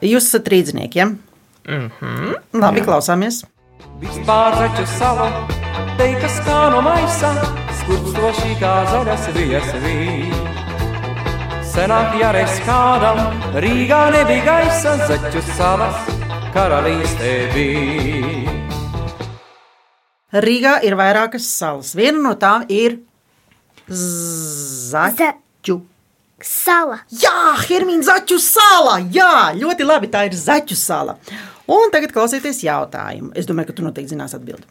Jūs 0.04 0.26
esat 0.28 0.48
rīznieki, 0.52 0.98
ja? 0.98 1.06
Mm 1.06 1.90
-hmm. 2.00 2.34
Labi, 2.60 2.80
klausāmies. 2.80 3.44
Pārzaķu 4.26 4.84
sala, 4.98 5.30
teikas 5.98 6.36
kā 6.46 6.70
no 6.70 6.82
maisa, 6.84 7.32
skurstoši 7.80 8.56
kā 8.60 8.74
zaļas 8.92 9.28
viesvī. 9.36 9.96
Senāk 11.64 12.20
jāreiz 12.20 12.60
kādam, 12.66 13.18
Rīgā 13.54 14.10
nebija 14.12 14.44
gaisa, 14.44 14.96
zaķu 15.08 15.42
salas 15.56 15.96
karalīstē 16.54 17.32
bija. 17.54 18.52
Rīgā 20.32 20.80
ir 20.84 20.96
vairākas 20.96 21.46
salas. 21.58 21.94
Viena 21.94 22.18
no 22.28 22.34
tām 22.34 22.64
ir 22.68 22.98
Zaķu. 24.90 25.76
Sala. 26.44 26.98
Jā, 27.08 27.56
Hermīna 27.64 28.04
Zaķu 28.04 28.36
sala. 28.42 28.98
Jā, 29.12 29.54
ļoti 29.56 29.86
labi. 29.86 30.10
Tā 30.12 30.26
ir 30.28 30.36
Zaķu 30.36 30.76
sala. 30.76 31.16
Un 31.72 31.88
tagad 31.94 32.12
klausieties 32.12 32.60
jautājumu. 32.66 33.32
Es 33.32 33.48
domāju, 33.48 33.70
ka 33.70 33.78
tu 33.78 33.86
noteikti 33.86 34.12
zinās 34.12 34.36
atbildi. 34.36 34.68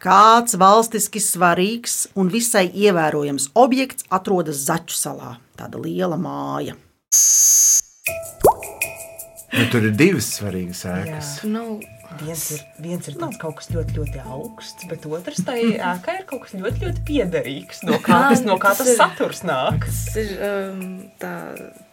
Kāds 0.00 0.56
valstiski 0.56 1.20
svarīgs 1.20 2.06
un 2.16 2.32
visai 2.32 2.66
ievērojams 2.72 3.50
objekts 3.60 4.08
atrodas 4.08 4.64
Zaķu 4.64 4.96
salā? 4.96 5.36
Tāda 5.56 5.80
liela 5.82 6.16
māja. 6.20 6.76
Nu, 9.52 9.66
tur 9.70 9.86
ir 9.86 9.94
divas 9.94 10.32
svarīgas 10.38 10.82
ēkas. 10.90 11.36
Nav 11.46 11.76
Viens 12.22 12.42
ir, 12.54 12.60
viens 12.80 13.08
ir 13.10 13.16
tāds 13.18 13.38
kaut 13.40 13.56
kas 13.58 13.68
ļoti, 13.74 13.96
ļoti 13.98 14.20
augsts, 14.22 14.86
bet 14.88 15.04
otrs 15.10 15.42
tai 15.44 15.58
ēkai 15.74 16.20
ir 16.20 16.26
kaut 16.30 16.44
kas 16.46 16.54
ļoti, 16.56 16.84
ļoti 16.86 17.02
piederīgs. 17.08 17.82
No 17.88 17.98
kā 18.02 18.20
Jā, 18.22 18.28
tas, 18.30 18.44
no 18.46 18.58
kā 18.62 18.72
tas 18.78 18.86
tas 18.86 19.00
saturs 19.00 19.42
nāk? 19.46 19.84
tas 19.84 20.02
ir 20.22 20.32
um, 20.38 20.84
tā 21.20 21.32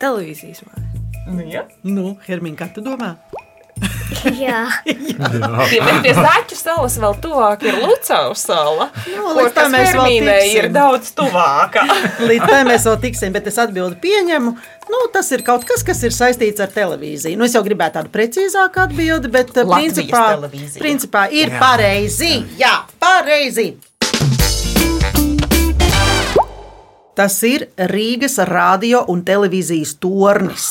televīzijas 0.04 0.64
māja. 0.70 0.86
Nu, 1.34 1.42
ja? 1.48 1.66
Nu, 1.88 2.14
Hermīna, 2.28 2.60
kā 2.62 2.70
tu 2.76 2.84
domā? 2.86 3.16
Jā. 4.38 4.68
Pie, 4.86 5.80
pie 6.04 6.12
Zaķu 6.16 6.56
salas 6.56 6.96
vēl 7.02 7.16
tuvāk 7.24 7.64
ir 7.68 7.80
Lucavas 7.82 8.44
sala, 8.46 8.90
Nu, 9.10 9.34
līdz 9.36 9.56
tam 9.58 9.74
mēs 9.74 9.92
vēl 9.98 10.12
tiksim. 10.14 10.60
ir 10.62 10.68
daudz 10.74 11.10
tuvāka. 11.18 11.84
Līdz 12.22 12.46
tam 12.48 12.70
mēs 12.70 12.86
vēl 12.88 13.00
tiksim, 13.08 13.34
bet 13.36 13.50
es 13.52 13.60
atbildi 13.60 13.98
pieņemu. 14.04 14.54
Nu, 14.92 15.00
tas 15.14 15.30
ir 15.32 15.42
kaut 15.48 15.64
kas, 15.68 15.84
kas 15.86 16.02
ir 16.04 16.12
saistīts 16.16 16.60
ar 16.64 16.72
televīziju. 16.74 17.38
Nu, 17.40 17.46
es 17.48 17.56
jau 17.56 17.64
gribētu 17.66 18.00
tādu 18.02 18.12
precīzāku 18.14 18.84
atbildi, 18.84 19.32
bet 19.32 19.54
eh, 19.58 19.64
Latvijas 19.64 19.96
principā, 20.00 20.24
televīzija. 20.36 20.84
principā 20.84 21.24
ir 21.32 21.54
Jā. 21.54 21.60
pareizi. 21.64 22.32
Jā, 22.60 22.74
pareizi. 23.02 23.70
Tas 27.14 27.36
ir 27.46 27.68
Rīgas 27.78 28.40
radio 28.50 29.04
un 29.14 29.20
televīzijas 29.22 29.92
tornis. 30.02 30.64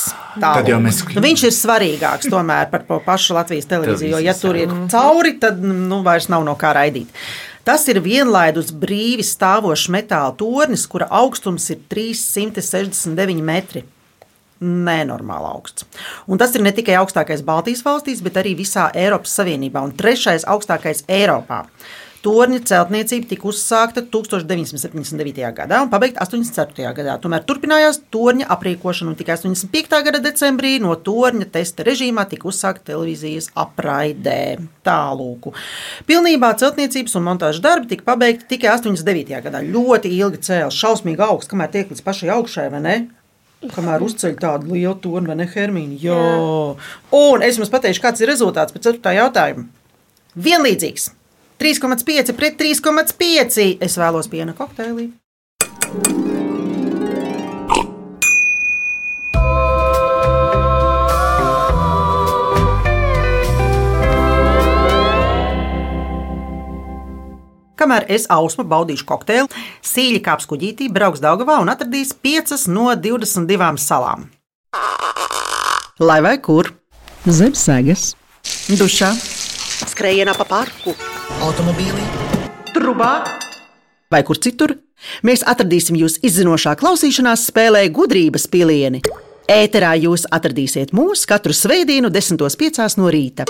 Tad 0.42 0.66
jau 0.66 0.80
mēs- 0.82 1.04
Nu, 1.14 1.22
viņš 1.22 1.44
ir 1.46 1.54
svarīgāks 1.54 2.26
tomēr 2.32 2.68
par 2.70 2.82
pašu 3.06 3.34
Latvijas 3.36 3.66
televīziju. 3.70 4.10
Jo, 4.10 4.18
ja 4.18 4.34
tur 4.34 4.56
ir 4.56 4.68
cauri, 4.90 5.38
tad 5.38 5.62
nu, 5.62 6.02
vairs 6.02 6.26
nav 6.28 6.42
no 6.44 6.56
kā 6.56 6.74
raidīt. 6.74 7.06
Tas 7.64 7.86
ir 7.86 8.00
vienlaidus 8.02 8.72
brīvi 8.74 9.22
stāvošs 9.22 9.86
metāla 9.88 10.36
tornis, 10.36 10.84
kura 10.90 11.06
augstums 11.08 11.70
ir 11.70 11.78
369 11.88 13.40
metri. 13.40 13.84
Nenormāli 14.62 15.50
augsts. 15.50 15.88
Un 16.30 16.38
tas 16.40 16.54
ir 16.54 16.62
ne 16.62 16.72
tikai 16.74 16.96
augstākais 17.00 17.42
Baltijas 17.46 17.82
valstīs, 17.86 18.22
bet 18.22 18.38
arī 18.40 18.54
visā 18.58 18.88
Eiropas 18.94 19.34
Savienībā 19.40 19.82
un 19.82 19.96
trešais 19.98 20.46
augstākais 20.48 21.04
Eiropā. 21.10 21.64
Torņa 22.22 22.60
celtniecība 22.70 23.26
tika 23.32 23.48
uzsākta 23.50 24.04
1979. 24.06 25.40
gadā 25.56 25.80
un 25.82 25.88
pabeigta 25.90 26.22
84. 26.22 26.92
gadā. 26.94 27.16
Tomēr 27.18 27.42
turpinājās 27.48 27.98
torņa 28.14 28.46
aprīkošana 28.54 29.10
un 29.10 29.16
tikai 29.18 29.34
85. 29.40 29.98
gada 30.06 30.20
decembrī 30.22 30.76
no 30.84 30.94
torņa 30.94 31.48
testa 31.56 31.82
režīmā 31.88 32.22
tika 32.30 32.46
uzsākta 32.46 32.92
televīzijas 32.92 33.50
apraidē. 33.58 34.60
Tālūku. 34.86 35.50
Pilnībā 36.06 36.52
celtniecības 36.62 37.18
un 37.18 37.26
montāžas 37.26 37.64
darbi 37.64 37.90
tika 37.90 38.06
pabeigti 38.12 38.46
tikai 38.54 38.70
89. 38.76 39.42
gadā. 39.48 39.64
Ļoti 39.74 40.14
ilgi 40.20 40.44
cēlās, 40.46 40.78
šausmīgi 40.78 41.26
augsts, 41.26 41.50
kamēr 41.50 41.74
tiek 41.74 41.90
līdz 41.90 42.06
pašai 42.06 42.30
augšai, 42.36 42.68
vai 42.70 42.84
ne? 42.86 42.96
Kamēr 43.70 44.02
uzceļ 44.02 44.34
tādu 44.42 44.74
lielu 44.74 44.96
torni, 44.98 45.30
vai 45.30 45.36
ne, 45.38 45.46
Hermīna? 45.46 45.98
Jā. 46.02 46.18
Un 47.14 47.44
es 47.46 47.60
jums 47.60 47.70
pateikšu, 47.70 48.02
kāds 48.02 48.24
ir 48.24 48.32
rezultāts 48.32 48.74
pēc 48.74 48.90
4. 48.90 49.14
jautājuma. 49.20 49.68
Vienlīdzīgs. 50.34 51.12
3,5 51.62 52.34
pret 52.34 52.58
3,5. 52.58 53.78
Es 53.86 53.98
vēlos 54.00 54.30
piena 54.32 54.56
kokteili. 54.58 55.12
Kamēr 67.82 68.06
es 68.12 68.28
ausmu 68.30 68.64
baudīšu 68.68 69.06
kokteili, 69.08 69.50
sīļi 69.86 70.22
kāps 70.24 70.46
kuģītī, 70.50 70.90
brauks 70.92 71.22
Daugavā 71.22 71.58
un 71.62 71.72
atradīs 71.72 72.14
5 72.14 72.68
no 72.70 72.92
22 72.94 73.74
salām. 73.82 74.28
Lai 76.02 76.20
vai 76.24 76.36
kur? 76.42 76.72
Zem 77.26 77.54
sēgas, 77.54 78.12
dušā, 78.78 79.12
skrējienā 79.92 80.34
pa 80.38 80.46
parku, 80.48 80.94
automobīlī, 81.46 82.06
trubā 82.72 83.12
vai 84.10 84.22
kur 84.26 84.40
citur. 84.42 84.76
Mēs 85.26 85.42
atradīsim 85.46 85.98
jūs 85.98 86.20
izzinošā 86.22 86.76
klausīšanās 86.78 87.48
spēlē 87.50 87.88
gudrības 87.94 88.46
pilieni. 88.50 89.02
Ēterā 89.50 89.96
jūs 89.98 90.28
atradīsiet 90.30 90.94
mūs 90.94 91.26
katru 91.26 91.54
svētdienu, 91.56 92.10
10.5. 92.14 92.98
no 93.02 93.10
rīta. 93.10 93.48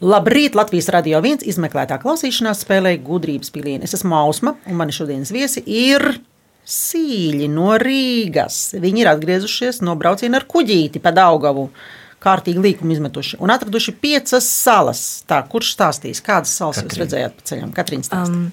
Labrīt! 0.00 0.54
Latvijas 0.56 0.86
radio 0.94 1.18
viens 1.20 1.42
izmeklētā 1.44 1.98
klausīšanās 2.00 2.62
spēlē 2.64 2.94
gudrības 3.04 3.50
pilieni. 3.52 3.84
Es 3.84 3.92
esmu 3.98 4.14
Mausma, 4.14 4.54
un 4.64 4.78
mani 4.78 4.94
šodienas 4.96 5.28
viesi 5.28 5.60
ir 5.68 6.06
sīļi 6.64 7.50
no 7.52 7.74
Rīgas. 7.80 8.78
Viņi 8.80 9.02
ir 9.02 9.10
atgriezušies 9.10 9.82
no 9.84 9.98
brauciena 10.00 10.38
ar 10.40 10.46
kuģīti 10.48 11.02
pa 11.04 11.12
Daugavu. 11.12 11.66
Kārtīgi 12.20 12.62
līkumu 12.64 12.94
izmetuši 12.94 13.38
un 13.44 13.52
atraduši 13.52 13.92
piecas 14.00 14.48
salas. 14.48 15.02
Tā, 15.28 15.42
kurš 15.52 15.74
stāstīs, 15.74 16.22
kādas 16.24 16.52
salas 16.56 16.80
jūs 16.80 16.96
redzējāt 17.00 17.36
pa 17.36 17.44
ceļam? 17.50 17.74
Katrīna 17.76 18.08
stāsta. 18.08 18.38
Um, 18.38 18.46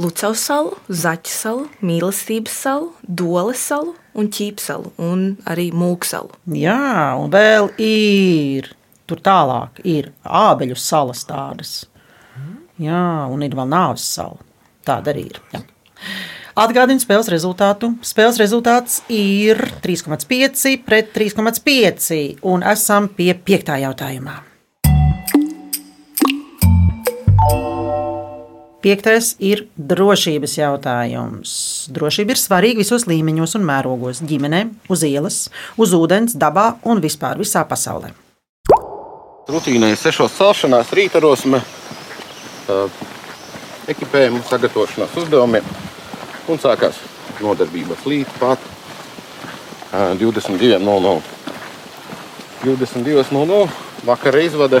Lucavas 0.00 0.44
salu, 0.48 0.72
Zaķa 0.88 1.34
salu, 1.34 1.66
Mīlestības 1.84 2.56
salu, 2.64 2.88
Doles 3.04 3.60
salu 3.60 3.92
un 4.16 4.32
Ķīpsalu 4.32 4.94
un 5.04 5.28
arī 5.52 5.68
Mūku 5.76 6.08
salu. 6.08 6.32
Jā, 6.48 7.12
un 7.20 7.28
vēl 7.32 7.70
ir 7.80 8.72
tur 9.08 9.20
tālāk, 9.24 9.80
ir 9.84 10.12
ābeļu 10.24 10.76
salas 10.78 11.24
tādas. 11.28 11.74
Jā, 12.80 13.28
un 13.30 13.44
ir 13.46 13.54
vēl 13.54 13.68
nāves 13.70 14.04
sala. 14.16 14.40
Tāda 14.84 15.12
arī 15.12 15.28
ir. 15.30 15.38
Jā. 15.54 15.60
Atgādini 16.54 17.02
spēles 17.02 17.30
rezultātu. 17.32 17.92
Spēles 18.06 18.38
rezultāts 18.38 19.00
ir 19.10 19.58
3,5 19.82 20.82
pret 20.86 21.14
3,5. 21.14 22.18
Un 22.46 22.66
esam 22.66 23.08
pie 23.10 23.32
piektā 23.34 23.78
jautājumā. 23.82 24.36
Piektais 28.84 29.32
ir 29.40 29.64
drošības 29.80 30.58
jautājums. 30.58 31.54
Drošība 31.94 32.34
ir 32.34 32.42
svarīga 32.42 32.82
visos 32.82 33.06
līmeņos 33.08 33.56
un 33.56 33.64
mērogos- 33.64 34.20
ģimenē, 34.30 34.66
uz 34.92 35.06
ielas, 35.08 35.48
uz 35.78 35.94
ūdens, 35.96 36.36
dabā 36.36 36.76
un 36.84 37.00
vispār 37.00 37.40
visā 37.40 37.64
pasaulē. 37.66 38.12
Rutīnai 39.44 39.92
sešos 39.92 40.32
celšanās, 40.38 40.88
rīta 40.96 41.20
rosme, 41.20 41.58
ekipējuma 43.92 44.40
sagatavošanās 44.48 45.18
uzdevumiem 45.20 45.66
un 46.48 46.62
sākās 46.62 46.96
nodarbības 47.44 48.06
līdz 48.08 48.38
pat 48.40 48.64
22.00. 49.92 51.20
22.00 52.64 53.62
vakara 54.08 54.40
izvada 54.48 54.80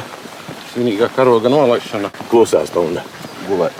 svinīgā 0.72 1.12
karoga 1.12 1.52
nolaišana. 1.52 2.08
Klusā 2.32 2.64
stunda 2.64 3.04
gulēt. 3.44 3.76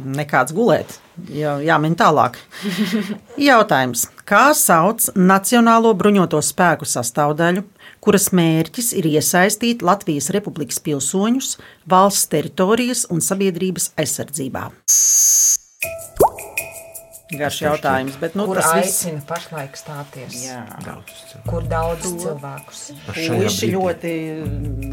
Nekāds 0.00 0.52
gulēt, 0.56 0.98
jau 1.32 1.58
jāmin 1.64 1.96
tālāk. 1.96 2.36
Jautājums. 3.50 4.06
Kā 4.28 4.50
sauc 4.56 5.10
Nacionālo 5.16 5.92
bruņoto 5.96 6.40
spēku 6.44 6.88
sastāvdaļu, 6.88 7.64
kuras 8.04 8.30
mērķis 8.36 8.92
ir 8.98 9.08
iesaistīt 9.10 9.84
Latvijas 9.84 10.30
Republikas 10.34 10.80
pilsoņus 10.84 11.56
valsts 11.90 12.30
teritorijas 12.32 13.06
un 13.12 13.24
sabiedrības 13.24 13.92
aizsardzībā? 14.00 14.68
Garš 17.30 17.60
jautājums, 17.62 18.16
bet 18.18 18.34
nu, 18.34 18.44
Kur 18.48 18.58
tas 18.58 18.72
viss 18.74 19.04
aicina 19.04 19.20
pašlaik 19.28 19.76
stāties? 19.78 20.40
Jā. 20.48 20.64
Kur 21.46 21.68
daudz 21.70 22.08
cilvēkus? 22.24 22.80
Puiši 23.06 23.70
ļoti, 23.70 24.14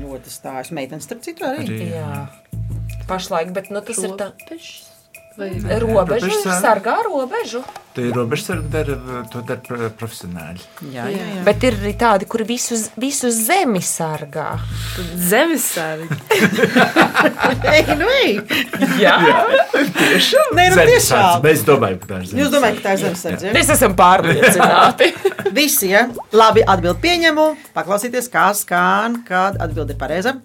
ļoti 0.03 0.33
stājas. 0.35 0.69
Meitenes, 0.75 1.07
starp 1.09 1.25
citu, 1.25 1.47
arī. 1.47 1.65
Arī, 1.65 1.89
Jā. 1.95 2.27
Pašlaik, 3.09 3.55
bet 3.55 3.71
nu, 3.73 3.81
tas 3.81 4.03
ir 4.03 4.13
tā. 4.19 4.29
Vai 4.45 4.59
Robežu, 5.37 6.25
robežsargi. 6.25 6.61
sargā 6.63 6.95
robežu. 7.05 7.61
Tā 7.97 8.03
ir 8.05 8.13
robežsarga, 8.17 8.69
dara, 8.73 8.95
to 9.33 9.41
dara 9.45 9.61
pro- 9.65 9.89
profesionāļi. 9.99 10.61
Jā, 10.93 11.05
jā, 11.13 11.23
jā. 11.35 11.43
Bet 11.45 11.63
ir 11.65 11.77
arī 11.79 11.93
tādi, 11.97 12.27
kuri 12.29 12.45
visu, 12.49 12.77
visu 13.01 13.29
zemi 13.33 13.81
sargā. 13.85 14.47
Zemesargi. 15.17 16.07
Ej, 17.73 17.85
nu, 17.97 18.07
ej. 18.23 18.35
Jā, 19.01 19.15
Nē, 20.57 20.67
nu, 20.73 20.77
tiešām. 20.87 21.41
Bet 21.43 21.57
es 21.57 21.63
domāju, 21.67 21.99
ka 22.03 22.09
tā 22.11 22.19
ir 22.23 22.41
Jūs 22.41 22.51
domājat, 22.53 22.77
ka 22.81 22.85
tā 22.87 22.93
ir 22.97 23.01
zemesardze? 23.05 23.47
ja? 23.49 23.53
mēs 23.57 23.71
esam 23.73 23.95
pārliecināti. 23.97 25.11
Visi, 25.57 25.91
ja? 25.93 26.05
Labi, 26.33 26.63
atbild 26.65 27.01
pieņemu. 27.03 27.47
Paklausieties, 27.77 28.29
kā 28.33 28.49
skan, 28.57 29.21
kad 29.27 29.57
atbild 29.63 29.93
ir 29.93 29.99
pareiza. 30.01 30.37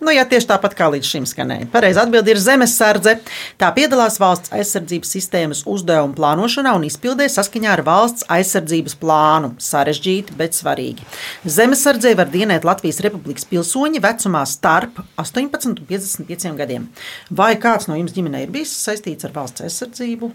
Nu, 0.00 0.08
jā, 0.14 0.22
tieši 0.24 0.48
tāpat 0.48 0.72
kā 0.78 0.86
līdz 0.94 1.04
šim 1.04 1.26
skanēja. 1.28 1.66
Pareizi 1.72 2.00
atbild 2.00 2.28
ir 2.32 2.40
zemesardze. 2.40 3.18
Tā 3.60 3.68
piedalās 3.76 4.16
valsts 4.20 4.52
aizsardzības 4.56 5.12
sistēmas 5.12 5.60
uzdevuma 5.68 6.16
plānošanā 6.16 6.72
un 6.78 6.86
izpildē 6.88 7.26
saskaņā 7.28 7.74
ar 7.76 7.84
valsts 7.84 8.24
aizsardzības 8.32 8.96
plānu. 9.02 9.52
Sarežģīti, 9.60 10.38
bet 10.40 10.56
svarīgi. 10.56 11.04
Zemesardzē 11.44 12.14
var 12.16 12.32
dienēt 12.32 12.64
Latvijas 12.64 13.02
Republikas 13.04 13.44
pilsoņi 13.50 14.00
vecumā 14.00 14.46
starp 14.48 15.02
18 15.20 15.68
un 15.68 15.78
55 15.84 16.56
gadiem. 16.56 16.88
Vai 17.28 17.52
kāds 17.60 17.90
no 17.90 18.00
jums 18.00 18.16
ģimenē 18.16 18.46
ir 18.46 18.54
bijis 18.56 18.72
saistīts 18.80 19.28
ar 19.28 19.36
valsts 19.36 19.68
aizsardzību? 19.68 20.32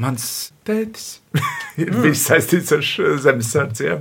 Mans 0.00 0.24
tētis 0.64 1.16
ir 1.82 1.90
bijis 1.98 2.22
saistīts 2.30 2.70
ar 2.72 2.86
zemesardzi. 3.26 3.90
Jā. 3.90 3.98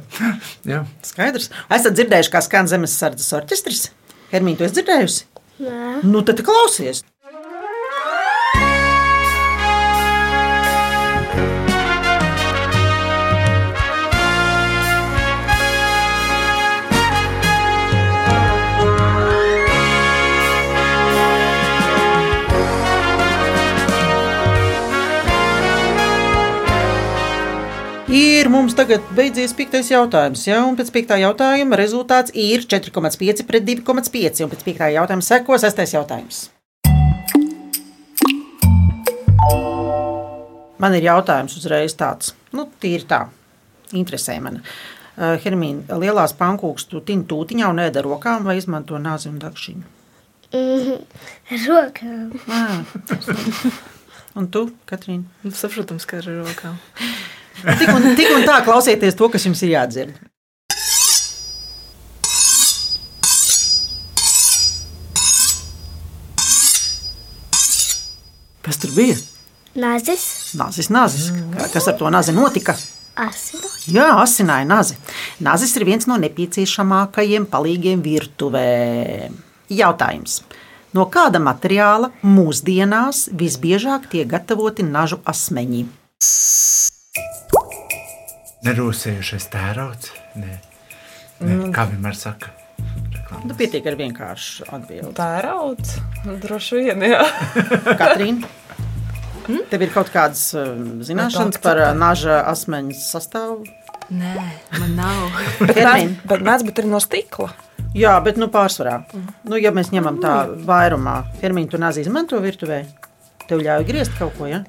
Jā. 0.69 0.83
Skaidrs. 1.09 1.49
Esat 1.73 1.97
dzirdējuši, 1.97 2.37
kā 2.37 2.45
skan 2.45 2.69
zemesardzes 2.69 3.33
orķestris? 3.41 3.89
Hermīna, 4.33 4.59
tu 4.59 4.67
esi 4.67 4.77
dzirdējusi? 4.79 5.23
Nē. 5.65 5.93
Nu, 6.05 6.21
tad 6.25 6.43
klausies! 6.45 7.01
Mums 28.69 28.77
tagad 28.77 29.05
beidzies 29.17 29.53
piektais 29.57 29.87
jautājums, 29.89 30.43
ja? 30.45 30.59
un 30.61 30.75
pēc 30.77 30.91
piektā 30.93 31.15
jautājuma 31.17 31.77
rezultāts 31.79 32.29
ir 32.37 32.67
4,5 32.69 33.41
pret 33.47 33.63
2,5. 33.65 34.43
Un 34.45 34.51
pēc 34.51 34.61
piektā 34.67 34.89
jautājuma 34.93 35.25
seko 35.25 35.57
sestais 35.57 35.95
jautājums. 35.95 36.51
Man 40.77 40.97
ir 40.99 41.07
jautājums 41.07 41.55
uzreiz 41.57 41.95
tāds, 41.97 42.35
nu, 42.53 42.67
tīri 42.77 43.07
tā, 43.09 43.23
interesē 43.97 44.37
man. 44.43 44.61
Uh, 44.61 45.33
Hermīna, 45.41 45.97
lielās 45.97 46.37
pankūks 46.37 46.85
tu 46.91 47.01
tini 47.01 47.25
tūtiņā 47.25 47.71
un 47.73 47.81
ēda 47.87 48.05
rokām 48.05 48.45
vai 48.45 48.59
izmanto 48.61 49.01
nāzi 49.01 49.31
un 49.31 49.41
dakšiņu? 49.41 49.81
Mhm. 50.53 51.01
Rokām. 51.65 52.37
Ah. 52.53 52.85
Un 54.37 54.45
tu, 54.53 54.67
Katrīna? 54.85 55.25
Nu, 55.41 55.57
saprotams, 55.57 56.05
ka 56.05 56.21
ar 56.21 56.29
rokām. 56.37 56.77
Tik 57.79 57.89
un, 57.93 58.09
tik 58.15 58.29
un 58.35 58.45
tā 58.47 58.59
klausieties 58.65 59.17
to, 59.19 59.29
kas 59.33 59.45
jums 59.49 59.61
ir 59.67 59.73
jādzird. 59.75 60.15
Kas 68.65 68.77
tur 68.81 68.91
bija? 68.95 69.15
Nāzis, 69.79 70.89
nāzis. 70.91 71.29
Kā- 71.55 71.69
Kas 71.73 71.87
ar 71.87 71.97
to 71.99 72.09
nazi 72.09 72.31
notika? 72.35 72.75
Asino. 73.15 73.67
Jā, 73.87 74.09
asināja 74.23 74.65
nazi. 74.67 74.95
Nazis 75.43 75.75
ir 75.77 75.85
viens 75.85 76.07
no 76.07 76.15
nepieciešamākajiem 76.17 77.45
palīgiem 77.51 78.01
virtuvē. 78.01 79.31
Jautājums. 79.69 80.41
No 80.93 81.05
kāda 81.05 81.37
materiāla 81.39 82.11
mūsdienās 82.23 83.27
visbiežāk 83.31 84.09
tiek 84.09 84.27
gatavoti 84.27 84.83
nažu 84.83 85.19
asmeņi? 85.25 85.85
Nerūsējušais 88.65 89.45
tērauds. 89.53 90.09
Nē. 90.39 90.55
Nē, 91.39 91.57
kā 91.71 91.85
vienmēr 91.87 92.17
saka. 92.19 92.51
Nu, 93.45 93.55
pietiek 93.55 93.85
ar 93.87 93.95
vienkāršu 93.99 94.67
atbildi. 94.75 95.13
Tērauds. 95.15 95.93
Droši 96.43 96.81
vien, 96.83 97.05
jā. 97.07 97.21
Katrīna, 98.01 98.49
tev 99.71 99.85
ir 99.85 99.93
kaut 99.93 100.11
kādas 100.11 100.41
uh, 100.57 100.73
zināšanas 101.07 101.61
par 101.63 101.79
uh, 101.85 101.93
naža 101.95 102.41
asmeņu 102.51 102.97
sastāvu? 102.99 103.63
Nē, 104.09 104.35
man 104.75 104.95
nav. 104.97 105.39
Bet 105.69 105.79
mēdz, 105.79 106.19
bet, 106.27 106.43
mēdz 106.43 106.67
būt 106.67 106.83
arī 106.83 106.91
no 106.91 106.99
stikla. 107.03 107.51
Jā, 107.95 108.11
bet 108.21 108.37
nu, 108.37 108.45
pārsvarā. 108.53 108.99
Nu, 109.49 109.57
ja 109.57 109.71
mēs 109.73 109.89
ņemam 109.89 110.19
tā 110.21 110.33
vairumā, 110.67 111.23
Hermīna, 111.41 111.71
tu 111.71 111.79
nāzi 111.81 112.03
izmanto 112.03 112.37
virtuvē. 112.43 112.83
Tev 113.49 113.63
ļauj 113.65 113.87
griezt 113.87 114.13
kaut 114.19 114.35
ko, 114.37 114.45
ja? 114.49 114.59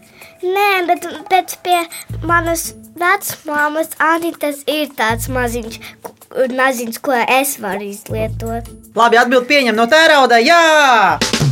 Nē, 0.40 0.68
bet, 0.88 1.04
bet 1.28 1.58
pie 1.64 1.82
manas 2.24 2.70
vecmāmas 3.00 3.92
Anitas 4.00 4.64
ir 4.70 4.88
tāds 4.96 5.28
maziņš 5.32 5.80
naziņš, 6.30 6.98
ko 7.02 7.16
es 7.26 7.58
varu 7.60 7.90
izlietot. 7.90 8.70
Labi, 8.94 9.18
atbild 9.18 9.48
pieņem 9.50 9.76
no 9.76 9.88
tērauda. 9.90 10.38
Jā! 10.42 11.49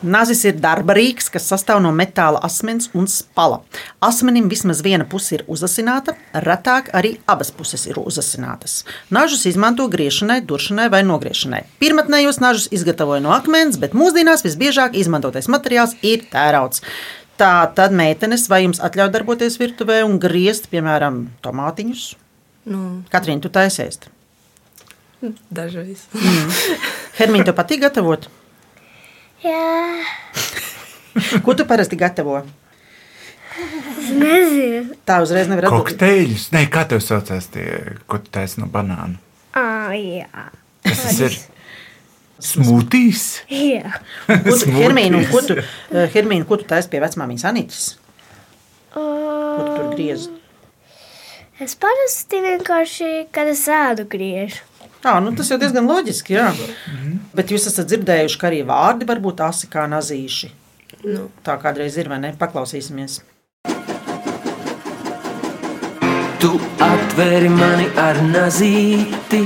Nazis 0.00 0.46
ir 0.48 0.54
darba 0.56 0.94
rīks, 0.96 1.26
kas 1.28 1.44
sastāv 1.50 1.82
no 1.84 1.90
metāla 1.92 2.38
asmens 2.46 2.88
un 2.96 3.04
spala. 3.10 3.58
Asmenim 4.00 4.46
vismaz 4.48 4.80
viena 4.80 5.04
puse 5.04 5.34
ir 5.36 5.42
uzasināta, 5.44 6.14
retāk 6.32 6.88
arī 6.96 7.18
abas 7.28 7.50
puses 7.52 7.84
ir 7.84 8.00
uzasinātas. 8.00 8.78
Nažus 9.12 9.44
izmanto 9.50 9.84
griešanai, 9.92 10.38
duršanai 10.40 10.88
vai 10.94 11.02
nogriešanai. 11.04 11.66
Pirmotnējos 11.84 12.40
nažus 12.40 12.70
izgatavoja 12.72 13.20
no 13.26 13.34
akmens, 13.36 13.76
bet 13.76 13.92
mūsdienās 13.92 14.46
visbiežāk 14.46 14.96
izmantotais 14.96 15.50
materiāls 15.52 15.92
ir 16.00 16.24
tērauds. 16.32 16.80
Tā 17.36 17.52
tad, 17.76 17.92
meitenes, 17.92 18.48
vai 18.48 18.62
jums 18.64 18.80
atļauj 18.80 19.12
darboties 19.12 19.60
virtuvē 19.60 20.00
un 20.08 20.16
griezt, 20.20 20.72
piemēram, 20.72 21.26
tomātiņus? 21.44 22.08
Nu, 22.72 22.82
Katrīna, 23.12 23.44
tu 23.44 23.52
taisies. 23.52 24.00
dažreiz. 25.52 26.08
Hermīna, 27.20 27.50
tev 27.50 27.56
patīk 27.60 27.84
gatavot? 27.84 28.30
Jā, 29.44 30.04
Ko 31.44 31.54
tu 31.56 31.64
parasti 31.68 31.96
gatavo? 32.00 32.42
nezinu. 34.10 34.96
Tā 35.06 35.20
uzreiz 35.24 35.48
nevar 35.50 35.68
atbildēt. 35.68 35.92
Kokteļus. 35.92 36.46
Nē, 36.54 36.64
kā 36.72 36.84
tev 36.88 37.02
saucās 37.04 37.48
tie, 37.52 37.66
ko 38.10 38.18
tu 38.22 38.30
taisi 38.32 38.60
no 38.62 38.68
banāna? 38.70 39.18
Ah, 39.56 39.92
jā. 39.96 40.46
Kas 40.86 41.02
tas 41.04 41.20
ir? 41.26 41.36
Smūtīs. 42.40 43.24
jā. 43.52 43.90
Ko 44.26 44.36
tu, 44.54 44.62
Smoothies. 44.62 44.78
Hermīna, 44.78 45.20
ko 45.28 45.42
tu, 45.44 45.56
eh, 45.60 46.06
Hermīna, 46.14 46.46
ko 46.48 46.56
tu 46.60 46.64
taisi 46.70 46.88
pie 46.92 47.02
vecmāmiņas 47.04 47.46
Anitas? 47.50 47.82
Ko 48.94 49.60
tu 49.60 49.74
tur 49.76 49.90
griezi? 49.92 50.30
Es 51.60 51.76
parasti 51.76 52.40
vienkārši, 52.40 53.10
kad 53.34 53.50
es 53.52 53.66
ēdu 53.68 54.06
griežu. 54.08 54.64
Jā, 55.00 55.14
nu 55.24 55.32
tas 55.32 55.48
jau 55.48 55.56
diezgan 55.60 55.86
loģiski, 55.88 56.34
jā. 56.36 56.50
Bet 57.36 57.52
jūs 57.52 57.70
esat 57.70 57.88
dzirdējuši, 57.88 58.38
ka 58.40 58.50
arī 58.50 58.60
vārdi 58.68 59.06
var 59.08 59.20
būt 59.24 59.40
asi 59.46 59.68
kā 59.72 59.86
nazīši. 59.88 60.50
Nu. 61.06 61.30
Tā 61.46 61.56
kādreiz 61.62 61.96
ir, 61.96 62.10
vai 62.12 62.18
ne? 62.20 62.34
Paklausīsimies. 62.36 63.22
Tu 66.40 66.50
atvēri 66.84 67.48
mani 67.52 67.86
ar 68.00 68.20
nazīti, 68.28 69.40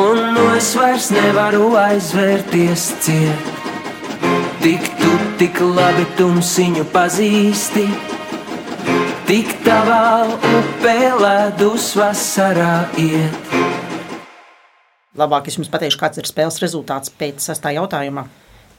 un 0.00 0.20
no 0.36 0.46
es 0.56 0.72
vairs 0.76 1.10
nevaru 1.12 1.70
aizvērties 1.80 2.86
ciet. 3.04 3.50
Tik 4.62 4.88
tu 5.00 5.12
tik 5.40 5.60
labi 5.60 6.04
tumsiņu 6.16 6.84
pazīsti, 6.92 7.88
tik 9.28 9.56
tavā 9.66 10.04
upē 10.52 10.98
ledus 11.24 11.92
vasarā 11.98 12.76
iet. 13.00 13.61
Labāk 15.18 15.50
es 15.50 15.58
jums 15.58 15.68
pateikšu, 15.68 15.98
kāds 16.00 16.20
ir 16.20 16.28
spēles 16.28 16.56
rezultāts 16.62 17.12
pēc 17.20 17.44
sastā 17.44 17.74
jautājuma. 17.76 18.24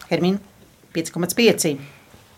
Hermīna 0.09 0.41
5,5 0.95 1.75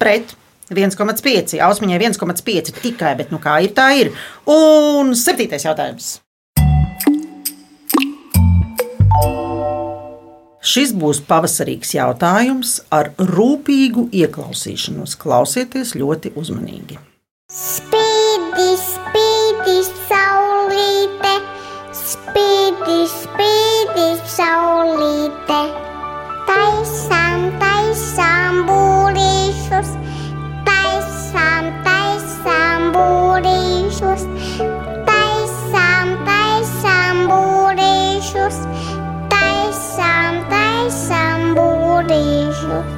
pret 0.01 0.35
1,5. 0.67 1.55
Ausmiņai 1.63 1.99
1,5 2.01 2.73
tikai, 2.81 3.13
bet 3.15 3.31
nu 3.31 3.39
kā 3.39 3.55
ir, 3.63 3.71
tā 3.77 3.87
ir. 3.95 4.11
Un 4.51 5.15
septītais 5.15 5.63
jautājums. 5.67 6.17
Šis 10.65 10.91
būs 10.97 11.21
pavasarīgs 11.29 11.93
jautājums 11.95 12.79
ar 12.91 13.13
rūpīgu 13.15 14.09
ieklausīšanos. 14.11 15.13
Klausieties 15.21 15.93
ļoti 15.95 16.33
uzmanīgi. 16.35 16.97
Spīdi, 17.53 18.71
spīdi, 18.81 19.77
saulīte, 20.09 21.35
spīdi, 22.01 22.97
spīdi, 23.13 23.64
saulīte. 24.35 25.59
Taisām, 26.45 27.45
taisām 27.61 28.59
būrīšus, 28.67 29.93
taisām, 30.67 31.69
taisām 31.85 32.89
būrīšus, 32.95 34.25
taisām, 35.07 36.13
taisām 36.27 37.23
būrīšus, 37.31 38.59
taisām, 39.31 40.43
taisām 40.51 41.49
būrīšus. 41.57 42.93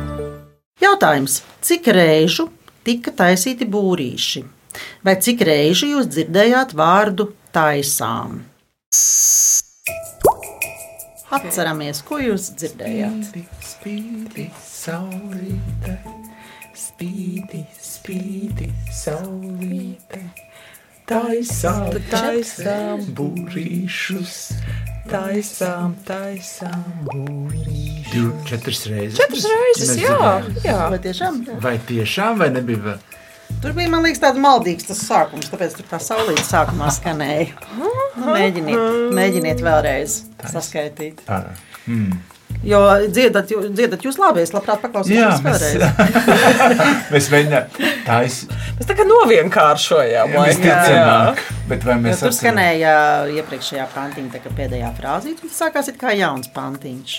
Jautājums, 0.82 1.40
cik 1.62 1.94
reižu 1.94 2.50
tika 2.88 3.16
taisīti 3.24 3.70
būrīši? 3.70 4.46
Vai 5.06 5.18
cik 5.22 5.42
reizi 5.48 5.94
jūs 5.94 6.10
dzirdējāt 6.12 6.78
vārdu 6.78 7.32
taisām? 7.56 8.42
Atceramies, 11.28 12.00
ko 12.08 12.22
jūs 12.24 12.52
dzirdējāt. 12.56 13.34
Spīdi, 13.68 14.46
saulīte, 14.64 15.98
spīdi, 16.72 17.64
spīdi, 17.84 18.70
saulīte. 18.96 20.22
Taisām, 21.08 21.92
taisām 22.12 23.04
būrīšus, 23.16 24.38
taisām, 25.12 25.94
taisām 26.08 26.88
būrīšus. 27.08 28.10
Div, 28.12 28.32
četras 28.48 28.82
reizes. 28.92 29.20
Četras 29.20 29.48
reizes, 29.52 29.94
jā, 30.00 30.18
jā. 30.64 30.80
Vai 30.92 31.00
tiešām? 31.04 31.40
Vai 31.64 31.78
tiešām, 31.92 32.40
vai 32.44 32.50
nebija? 32.56 32.98
Tur 33.62 33.74
bija, 33.74 33.90
man 33.90 34.04
liekas, 34.06 34.22
tāds 34.22 34.38
maldīgs 34.42 34.86
tas 34.88 35.00
sākums, 35.08 35.48
tāpēc 35.50 35.74
tur 35.80 35.88
tā 35.90 35.98
saulīte 36.04 36.44
sākumā 36.46 36.92
skanēja. 36.94 37.56
Nu, 37.80 37.90
mēģiniet, 38.28 38.82
mēģiniet 39.18 39.64
vēlreiz 39.66 40.20
saskaitīt. 40.52 41.24
Ar. 41.34 41.50
Mm. 41.90 42.20
Jo 42.68 42.80
dziedat, 43.14 43.50
jū- 43.54 43.66
dziedat 43.76 44.02
jūs 44.06 44.18
labi, 44.22 44.42
es 44.46 44.54
labprāt 44.56 44.82
paklausīšos 44.86 45.42
mēs, 45.46 45.66
vēlreiz. 45.66 46.46
mēs 47.14 47.28
mēģinām. 47.34 47.74
Tā 48.08 48.20
ir. 48.28 48.38
Mēs 48.78 48.90
tā 48.90 48.96
kā 48.98 49.06
novienkāršojām. 49.10 50.32
Mēs 50.38 50.62
jā. 50.62 50.78
ticamāk. 50.88 51.42
Bet 51.70 51.86
vai 51.88 51.98
Jo 51.98 52.04
mēs 52.06 52.22
tur 52.24 52.30
atceram- 52.32 52.38
skanēja 52.40 52.94
iepriekšējā 53.42 53.88
pantiņa, 53.94 54.32
tā 54.38 54.44
kā 54.46 54.54
pēdējā 54.62 54.94
frāzīte, 55.02 55.44
un 55.44 55.52
tas 55.54 55.60
sākās 55.66 55.92
it 55.94 56.00
kā 56.02 56.14
jauns 56.18 56.50
pantiņš. 56.56 57.18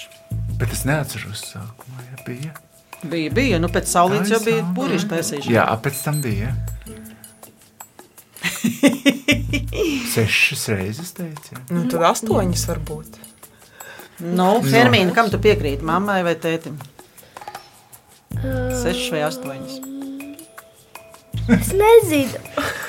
Bet 0.59 0.73
es 0.75 0.87
neatceros 0.89 1.45
sākumā, 1.53 2.03
ja 2.13 2.25
bija. 2.27 2.55
Bija, 3.03 3.31
bija, 3.31 3.59
nu 3.63 3.69
pēc 3.71 3.87
saulītes 3.93 4.33
jau 4.35 4.41
bija 4.43 4.65
būriši 4.75 5.07
taisīšana. 5.13 5.53
Jā, 5.55 5.67
pēc 5.85 6.01
tam 6.03 6.19
bija. 6.25 6.51
Sešas 10.15 10.69
reizes 10.75 11.13
teica. 11.17 11.61
Nu, 11.71 11.85
tad 11.91 12.03
astoņas 12.11 12.65
varbūt. 12.71 13.19
Nu, 14.25 14.49
Hermīna, 14.67 15.13
kam 15.15 15.29
tu 15.31 15.39
piekrīti, 15.43 15.85
mammai 15.87 16.21
vai 16.27 16.35
tētim? 16.43 16.75
Sešas 18.35 19.13
vai 19.15 19.23
astoņas? 19.29 19.79
Es 21.55 21.71
nezinu. 21.73 22.43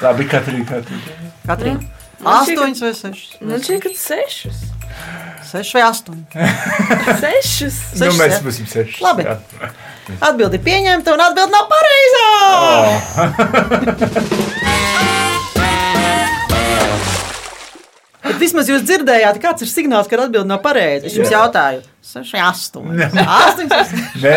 Labi, 0.03 0.25
Katrīna, 0.29 0.65
Katrīna. 0.67 1.29
Katrīna. 1.47 1.79
Ka- 2.19 2.33
Astoņas 2.41 2.81
vai 2.83 2.89
sešas? 2.97 3.37
Man 3.47 3.61
šķiet, 3.63 3.85
ka 3.85 3.89
sešas. 3.95 4.57
Sešas 5.47 5.71
vai 5.77 5.83
astoņas? 5.85 6.33
Sešas. 7.23 7.77
Nu, 7.93 8.01
Sešas, 8.01 8.19
mēs 8.19 8.33
jā. 8.33 8.41
būsim 8.49 8.67
seši. 8.73 8.99
Labi. 9.05 9.23
jā. 9.29 9.37
Atbildi 10.17 10.59
pieņemta 10.65 11.13
un 11.15 11.21
atbildi 11.27 11.53
nav 11.53 11.65
pareizā. 11.71 12.27
Bet 18.19 18.35
vismaz 18.41 18.67
jūs 18.69 18.83
dzirdējāt, 18.83 19.37
kāds 19.41 19.63
ir 19.63 19.69
signāls, 19.71 20.09
kad 20.11 20.19
atbildi 20.25 20.49
nav 20.49 20.59
pareiza. 20.63 21.07
Es 21.07 21.15
jums 21.15 21.31
jautāju, 21.33 21.81
6, 22.03 22.33
8. 22.35 22.89
8 23.23 23.69
Nē, 24.23 24.35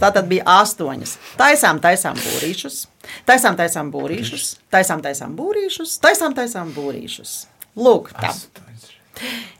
Tā 0.00 0.10
tad 0.14 0.26
bija 0.30 0.44
astoņas. 0.58 1.14
Taisām, 1.38 1.78
taisām 1.84 2.18
būrīšus, 2.18 2.80
taisām, 3.28 3.56
taisām 3.58 3.92
būrīšus, 3.94 4.48
taisām, 4.74 5.04
taisām 5.04 5.36
būrīšus, 5.38 5.94
taisām, 6.02 6.34
taisām 6.36 6.74
būrīšus. 6.74 7.36
Lūk, 7.78 8.10
tā. 8.18 8.34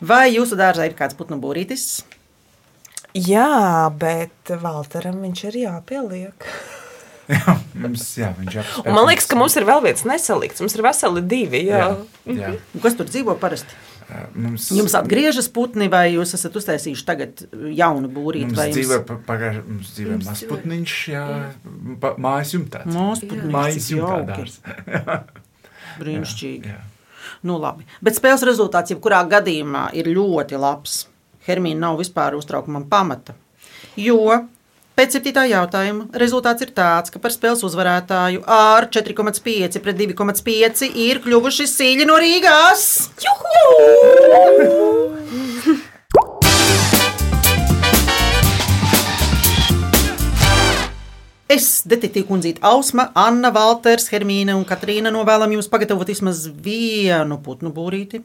Vai 0.03 0.29
jūsu 0.35 0.59
dārzā 0.59 0.87
ir 0.91 0.99
kāds 0.99 1.17
putnu 1.19 1.38
būrītis? 1.43 2.03
Jā, 3.16 3.88
bet 3.99 4.53
Valteram 4.62 5.23
viņš 5.25 5.44
ir 5.49 5.57
jāpieliek. 5.64 6.49
mums, 7.83 8.05
jā, 8.16 8.31
viņš 8.37 8.55
apspēj. 8.62 8.87
Un 8.88 8.97
man 8.97 9.09
liekas, 9.11 9.27
ka 9.29 9.37
mums 9.37 9.57
ir 9.61 9.66
vēl 9.68 9.83
viens 9.85 10.05
nesalikts. 10.09 10.62
Mums 10.64 10.77
ir 10.79 10.85
veseli 10.87 11.23
divi. 11.29 11.62
Jā. 11.68 11.90
Jā, 12.29 12.37
jā. 12.38 12.53
Un 12.75 12.85
Kas 12.85 12.97
tur 12.99 13.09
dzīvo 13.11 13.35
parasti? 13.40 13.77
Mums, 14.33 14.71
Jums 14.73 14.94
atgriežas 14.97 15.51
putni, 15.53 15.85
vai 15.92 16.07
jūs 16.14 16.31
esat 16.38 16.55
uztaisījuši 16.57 17.05
tagad 17.05 17.42
jaunu 17.77 18.09
būrīti? 18.09 18.47
Mums 18.49 18.57
vai 18.57 18.71
jums- 18.73 19.21
pagājuši- 19.29 19.64
mums 19.68 19.90
dzīvo 19.99 20.14
Jums 20.14 20.29
mazs 20.31 20.40
dzīvo- 20.40 20.55
putniņš, 20.55 20.94
jā, 21.12 21.25
pa- 22.01 22.14
mājas 22.16 22.55
jumtā. 22.57 22.81
Mājas 22.88 23.90
jumtā 23.92 24.23
dārs. 24.31 24.57
Brīnišķīgi. 26.01 26.73
Nu, 27.44 27.59
labi. 27.61 27.85
Bet 28.01 28.16
spēles 28.16 28.44
rezultāts, 28.49 28.94
jebkurā 28.94 29.21
gadījumā, 29.29 29.88
ir 30.01 30.09
ļoti 30.16 30.57
labs. 30.59 31.03
Hermīna 31.46 31.87
nav 31.87 31.98
vispār 32.01 32.35
uztraukuma 32.38 32.83
pamata. 32.90 33.35
Jo 33.98 34.18
pēc 34.98 35.14
septītā 35.14 35.44
jautājuma 35.51 36.09
rezultāts 36.18 36.64
ir 36.66 36.72
tāds, 36.74 37.12
ka 37.14 37.22
par 37.22 37.35
spēles 37.35 37.62
uzvarētāju 37.66 38.42
ar 38.42 38.88
4,5 38.90 39.79
pret 39.85 40.01
2,5 40.03 40.88
ir 41.07 41.22
kļuvuši 41.22 41.68
sīļi 41.70 42.09
no 42.09 42.18
Rīgās. 42.22 42.88
Juhu! 43.22 44.18
Es, 51.48 51.81
detektīva 51.88 52.29
kundzīte, 52.29 52.61
Ausma, 52.68 53.07
Anna, 53.16 53.48
Valters, 53.55 54.11
Hermīna 54.12 54.53
un 54.59 54.66
Katrīna 54.68 55.09
novēlam 55.14 55.55
jums 55.55 55.70
pagatavot 55.72 56.11
vismaz 56.12 56.42
vienu 56.44 57.38
putnu 57.40 57.72
būrīti. 57.72 58.20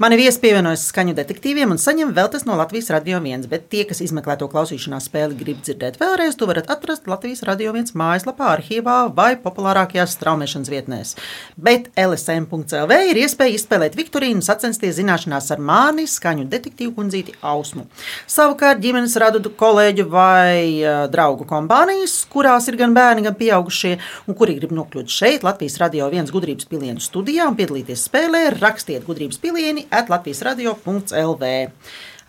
Mani 0.00 0.16
viesi 0.16 0.40
pievienojas 0.40 0.86
skaņu 0.88 1.12
detektīviem 1.18 1.74
un 1.74 1.78
saņem 1.80 2.14
vēl 2.16 2.30
tas 2.32 2.46
no 2.48 2.54
Latvijas 2.56 2.88
radio 2.94 3.18
viens, 3.20 3.44
bet 3.50 3.66
tie, 3.72 3.82
kas 3.84 4.00
izmeklē 4.00 4.38
to 4.40 4.46
klausīšanās 4.48 5.10
spēli, 5.10 5.36
grib 5.36 5.58
dzirdēt 5.60 5.98
vēlreiz, 6.00 6.36
to 6.40 6.48
varat 6.48 6.70
atrast 6.72 7.08
Latvijas 7.10 7.44
radio 7.44 7.74
viens 7.76 7.92
mājaslapā, 7.92 8.54
arhīvā 8.54 8.94
vai 9.16 9.34
populārākajās 9.42 10.14
straumēšanas 10.16 10.70
vietnēs. 10.72 11.12
Bet 11.60 11.90
LSM.CLV 12.00 12.96
ir 13.10 13.20
iespēja 13.20 13.58
izspēlēt 13.58 13.98
Viktorīnu, 14.00 14.40
sacensties 14.46 14.96
zināšanās 14.96 15.50
ar 15.52 15.60
mani, 15.60 16.06
skaņu 16.08 16.48
detektīvu 16.48 16.96
kundzīti 16.96 17.36
Ausmu. 17.44 17.84
Savukārt 18.30 18.80
ģimenes 18.80 19.18
radu 19.20 19.44
kolēģu 19.60 20.08
vai 20.08 20.80
draugu 21.12 21.44
kompānijas, 21.50 22.16
kurās 22.32 22.70
ir 22.72 22.80
gan 22.80 22.96
bērni, 22.96 23.26
gan 23.28 23.36
pieaugušie, 23.36 23.98
un 24.24 24.40
kuri 24.40 24.56
grib 24.56 24.72
nokļūt 24.72 25.12
šeit, 25.12 25.44
Latvijas 25.44 25.76
radio 25.84 26.08
viens 26.08 26.32
gudrības 26.32 26.68
pilienu 26.70 27.04
studijā 27.04 27.44
un 27.50 27.60
piedalīties 27.60 28.08
spēlē, 28.08 28.46
rakstiet 28.56 29.04
gudrības 29.04 29.36
pilienu 29.36 29.49
at 29.90 30.08
Latvijas 30.10 30.42
radio.lv. 30.46 31.44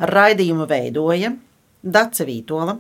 Raidījumu 0.02 0.66
veidoja 0.66 1.32
Dace 1.82 2.26
Vītola, 2.26 2.76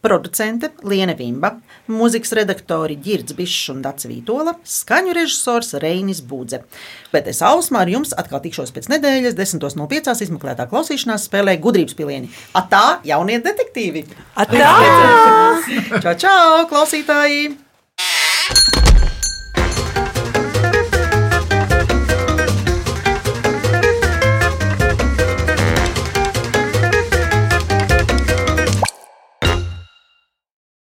producente 0.00 0.70
Liene 0.84 1.14
Vimba, 1.16 1.50
mūzikas 1.92 2.32
redaktori 2.36 2.96
Girds 3.00 3.36
Bišs 3.36 3.70
un 3.72 3.82
Dace 3.84 4.08
Vītola, 4.08 4.54
skaņu 4.64 5.12
režisors 5.16 5.74
Reinis 5.82 6.22
Būdze. 6.24 6.62
Bet 7.12 7.28
es 7.32 7.42
Ausmā 7.44 7.84
ar 7.84 7.92
jums 7.92 8.14
atkal 8.16 8.40
tikšos 8.44 8.72
pēc 8.76 8.88
nedēļas, 8.92 9.36
10.05. 9.36 10.16
izmeklētā 10.28 10.68
klausīšanās 10.72 11.28
spēlē 11.28 11.58
gudrības 11.60 11.96
pilieni. 11.96 12.32
Atā, 12.56 13.00
jaunie 13.04 13.40
detektīvi! 13.44 14.06
Atā! 14.36 14.72
Čau, 16.00 16.16
čau, 16.16 16.66
klausītāji! 16.72 17.56